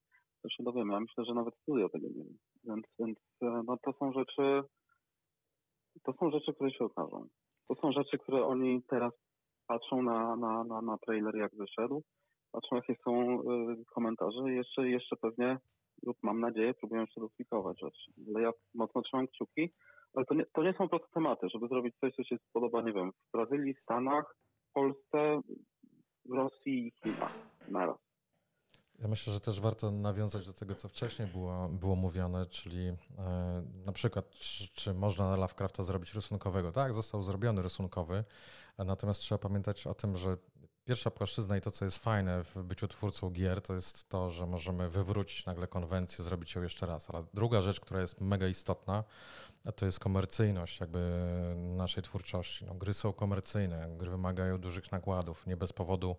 [0.43, 0.93] to się dowiemy.
[0.93, 2.37] Ja myślę, że nawet studio tego nie wiem.
[2.63, 4.63] Więc, więc e, no, to są rzeczy,
[6.03, 7.27] to są rzeczy, które się okażą.
[7.67, 9.13] To są rzeczy, które oni teraz
[9.67, 12.03] patrzą na, na, na, na trailer, jak wyszedł,
[12.51, 13.45] patrzą, jakie są y,
[13.85, 15.57] komentarze i jeszcze, jeszcze pewnie,
[16.03, 18.11] lub mam nadzieję, próbują jeszcze dopikować rzeczy.
[18.27, 19.73] Ale ja mocno trzymam kciuki,
[20.13, 22.93] ale to nie, to nie są proste tematy, żeby zrobić coś, co się spodoba, nie
[22.93, 24.35] wiem, w Brazylii, Stanach,
[24.73, 25.41] Polsce,
[26.29, 27.33] Rosji i Chinach
[27.67, 27.97] naraz.
[28.99, 32.95] Ja myślę, że też warto nawiązać do tego, co wcześniej było, było mówione, czyli e,
[33.85, 36.71] na przykład, czy, czy można Lovecrafta zrobić rysunkowego.
[36.71, 38.23] Tak, został zrobiony rysunkowy,
[38.77, 40.37] natomiast trzeba pamiętać o tym, że
[40.89, 44.45] pierwsza płaszczyzna i to, co jest fajne w byciu twórcą gier, to jest to, że
[44.45, 47.09] możemy wywrócić nagle konwencję, zrobić ją jeszcze raz.
[47.09, 49.03] Ale druga rzecz, która jest mega istotna,
[49.63, 50.99] a to jest komercyjność jakby
[51.55, 52.65] naszej twórczości.
[52.65, 55.47] No, gry są komercyjne, gry wymagają dużych nakładów.
[55.47, 56.15] Nie bez powodu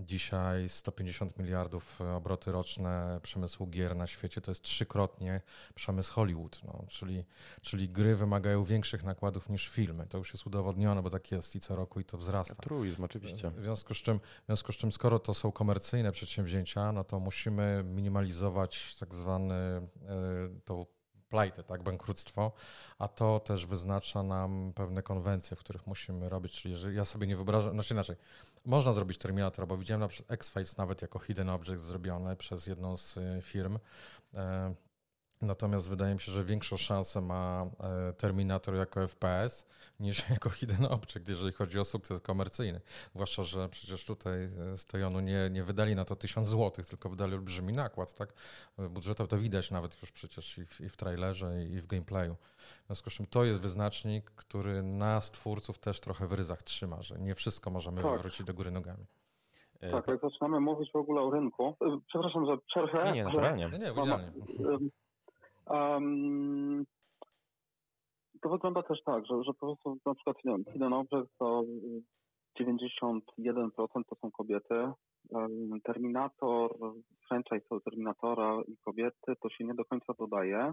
[0.00, 5.40] dzisiaj 150 miliardów obroty roczne przemysłu gier na świecie to jest trzykrotnie
[5.74, 6.60] przemysł Hollywood.
[6.64, 7.24] No, czyli,
[7.60, 10.06] czyli gry wymagają większych nakładów niż filmy.
[10.06, 12.62] To już jest udowodnione, bo tak jest i co roku i to wzrasta.
[12.62, 13.50] Truizm, oczywiście.
[13.50, 17.20] W związku, z czym, w związku z czym, skoro to są komercyjne przedsięwzięcia, no to
[17.20, 20.86] musimy minimalizować tak zwany y, tą
[21.32, 22.52] plajtę, tak, bankructwo,
[22.98, 27.26] a to też wyznacza nam pewne konwencje, w których musimy robić, czyli jeżeli ja sobie
[27.26, 28.16] nie wyobrażam, znaczy inaczej,
[28.64, 32.96] można zrobić Terminator, bo widziałem na przykład X-Files nawet jako hidden object zrobione przez jedną
[32.96, 33.78] z y, firm,
[34.34, 34.74] e,
[35.42, 39.66] Natomiast wydaje mi się, że większą szansę ma e, Terminator jako FPS
[40.00, 42.80] niż jako Hidden Object, jeżeli chodzi o sukces komercyjny.
[43.14, 47.08] Zwłaszcza, że przecież tutaj e, z Tejonu nie, nie wydali na to tysiąc złotych, tylko
[47.08, 48.14] wydali olbrzymi nakład.
[48.14, 48.32] Tak?
[48.90, 52.34] Budżetowo to widać nawet już przecież i w, i w trailerze, i w gameplayu.
[52.82, 57.02] W związku z czym to jest wyznacznik, który nas, twórców, też trochę w ryzach trzyma,
[57.02, 58.20] że nie wszystko możemy tak.
[58.20, 59.06] wrócić do góry nogami.
[59.80, 61.76] E, tak, jak zaczynamy mówić w ogóle o rynku,
[62.06, 63.04] przepraszam za przerwę.
[63.04, 63.70] Nie, nie, naturalnie.
[63.72, 65.01] Nie, nie, nie.
[65.66, 66.84] Um,
[68.42, 71.62] to wygląda też tak, że, że po prostu na przykład nie wiem, Hidden Object to
[72.60, 73.20] 91%
[74.08, 74.92] to są kobiety.
[75.84, 76.74] Terminator,
[77.28, 80.72] franchise Terminatora i kobiety to się nie do końca dodaje.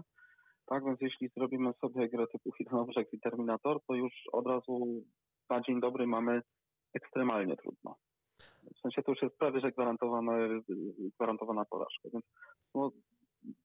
[0.66, 4.86] Tak więc jeśli zrobimy sobie grę typu Hidden Object i Terminator, to już od razu
[5.50, 6.42] na dzień dobry mamy
[6.94, 7.96] ekstremalnie trudno.
[8.76, 10.32] W sensie to już jest prawie że gwarantowana,
[11.16, 12.08] gwarantowana porażka.
[12.12, 12.24] Więc
[12.74, 12.90] no,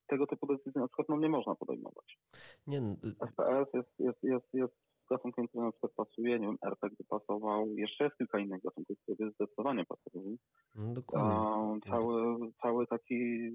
[0.07, 2.19] tego typu decyzji na przykład no, nie można podejmować.
[2.67, 2.81] Nie.
[3.19, 4.75] FPS jest, jest, jest, jest
[5.09, 9.31] gatunkiem, który na przykład pasuje, nie wiem, RPG pasował, jeszcze jest kilka innych gatunków, które
[9.31, 10.35] zdecydowanie pasują.
[10.75, 11.91] No, dokładnie.
[11.91, 13.49] cały, cały taki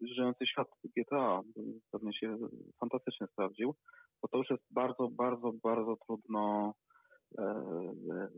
[0.00, 1.40] żyjący świat GTA
[1.92, 2.36] pewnie się
[2.80, 3.74] fantastycznie sprawdził,
[4.22, 6.74] bo to już jest bardzo, bardzo, bardzo trudno
[7.38, 8.28] e, e,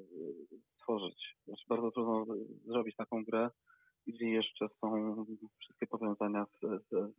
[0.76, 1.36] stworzyć.
[1.46, 2.24] Znaczy bardzo trudno
[2.64, 3.50] zrobić taką grę,
[4.07, 5.14] gdzie jeszcze są
[5.59, 7.14] wszystkie powiązania z, z,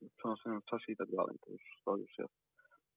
[0.00, 1.36] z przenoszeniem w czasie i tak dalej.
[1.46, 2.34] To już, to już jest.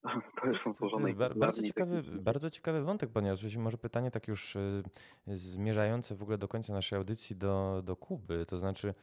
[0.42, 3.58] To jest, to jest, bardzo, ciekawy, bardzo ciekawy wątek poniosłeś.
[3.58, 4.84] Może pytanie tak już y,
[5.28, 8.46] zmierzające w ogóle do końca naszej audycji do, do Kuby.
[8.46, 8.94] To znaczy,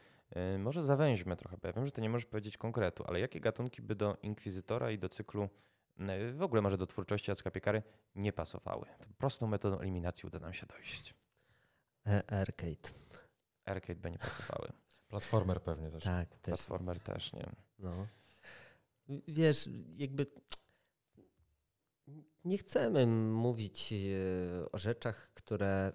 [0.55, 3.39] y, może zawęźmy trochę, bo ja wiem, że ty nie możesz powiedzieć konkretu, ale jakie
[3.39, 5.49] gatunki by do Inkwizytora i do cyklu
[5.99, 7.83] y, w ogóle może do twórczości Jacka Piekary
[8.15, 8.85] nie pasowały?
[9.17, 11.15] Prostą metodą eliminacji uda nam się dojść.
[12.07, 13.10] E arcade.
[13.71, 14.71] Arcade by nie pasowały.
[15.07, 16.03] Platformer pewnie też.
[16.03, 16.41] Tak, też.
[16.41, 17.49] Platformer też, nie.
[17.79, 18.07] No.
[19.27, 20.25] Wiesz, jakby
[22.45, 25.93] nie chcemy mówić e, o rzeczach, które,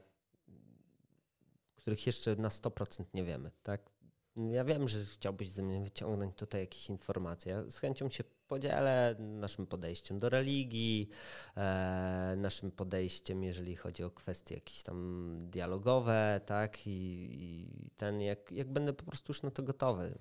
[1.76, 3.90] których jeszcze na 100% nie wiemy, tak?
[4.36, 7.52] Ja wiem, że chciałbyś ze mnie wyciągnąć tutaj jakieś informacje.
[7.52, 11.08] Ja z chęcią się podzielę naszym podejściem do religii,
[11.56, 16.86] e, naszym podejściem, jeżeli chodzi o kwestie jakieś tam dialogowe, tak?
[16.86, 20.18] I, i ten, jak, jak będę po prostu już na to gotowy.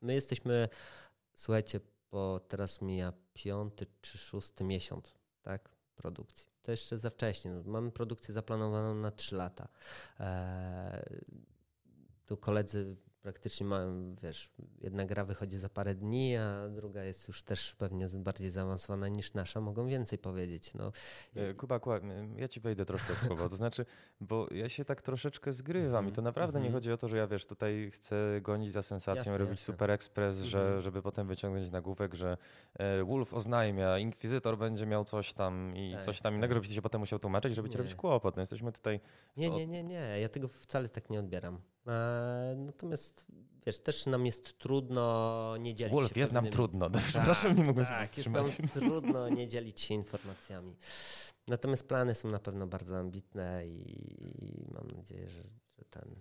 [0.00, 0.68] My jesteśmy,
[1.34, 5.76] słuchajcie, bo teraz mija piąty czy szósty miesiąc, tak?
[5.94, 6.46] Produkcji.
[6.62, 7.50] To jeszcze za wcześnie.
[7.50, 9.68] No, mamy produkcję zaplanowaną na trzy lata.
[10.20, 11.04] E,
[12.26, 14.50] tu koledzy praktycznie mają, wiesz,
[14.80, 19.34] jedna gra wychodzi za parę dni, a druga jest już też pewnie bardziej zaawansowana niż
[19.34, 20.74] nasza, mogą więcej powiedzieć.
[20.74, 20.92] No.
[21.34, 22.00] E, Kuba, Kuba,
[22.36, 23.86] ja ci wejdę troszkę w słowo, to znaczy,
[24.20, 26.74] bo ja się tak troszeczkę zgrywam i to naprawdę nie mhm.
[26.74, 29.72] chodzi o to, że ja, wiesz, tutaj chcę gonić za sensacją, jasne, robić jasne.
[29.72, 30.82] super ekspres, że, mhm.
[30.82, 32.36] żeby potem wyciągnąć nagłówek, że
[32.74, 36.64] e, Wolf oznajmia, Inkwizytor będzie miał coś tam i tak, coś tam innego, tak.
[36.64, 38.36] żebyś się potem musiał tłumaczyć, żeby ci robić kłopot.
[38.36, 39.00] No jesteśmy tutaj...
[39.36, 41.60] Nie, nie, nie, nie, ja tego wcale tak nie odbieram.
[41.86, 43.26] E, natomiast
[43.66, 46.20] wiesz, też nam jest trudno nie dzielić Wolf, się.
[46.20, 46.90] jest nam trudno.
[46.90, 50.76] Tak, Przepraszam, nie mogłem tak, się jest nam trudno nie dzielić się informacjami.
[51.48, 55.42] Natomiast plany są na pewno bardzo ambitne i, mam nadzieję, że,
[55.78, 56.20] że ten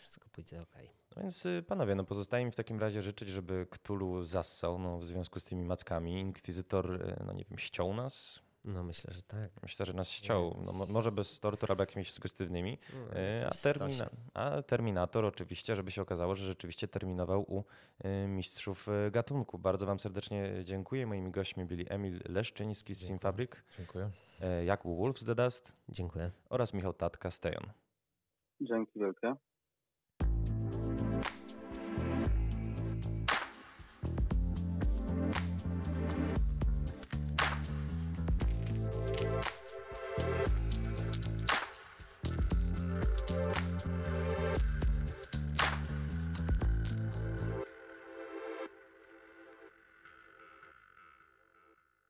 [0.00, 0.74] wszystko pójdzie ok.
[1.16, 4.98] No więc y, panowie, no pozostaje mi w takim razie życzyć, żeby Ktulu zassał no,
[4.98, 6.20] w związku z tymi mackami.
[6.20, 9.50] Inkwizytor, y, no nie wiem, ściął nas, no myślę, że tak.
[9.62, 10.56] Myślę, że nas ściął.
[10.64, 12.78] No, może bez tortur albo jakimiś sugestywnymi.
[12.94, 17.64] No, e, a, termina a Terminator oczywiście, żeby się okazało, że rzeczywiście terminował u
[17.98, 19.58] e, mistrzów e, gatunku.
[19.58, 21.06] Bardzo wam serdecznie dziękuję.
[21.06, 23.64] Moimi gośćmi byli Emil Leszczyński z Simfabrik.
[23.78, 24.10] Dziękuję.
[24.64, 25.76] Jakub Wolf z The Dust.
[25.88, 26.30] Dziękuję.
[26.48, 27.70] Oraz Michał Tatka z Tejon.
[28.60, 29.34] Dzięki wielkie.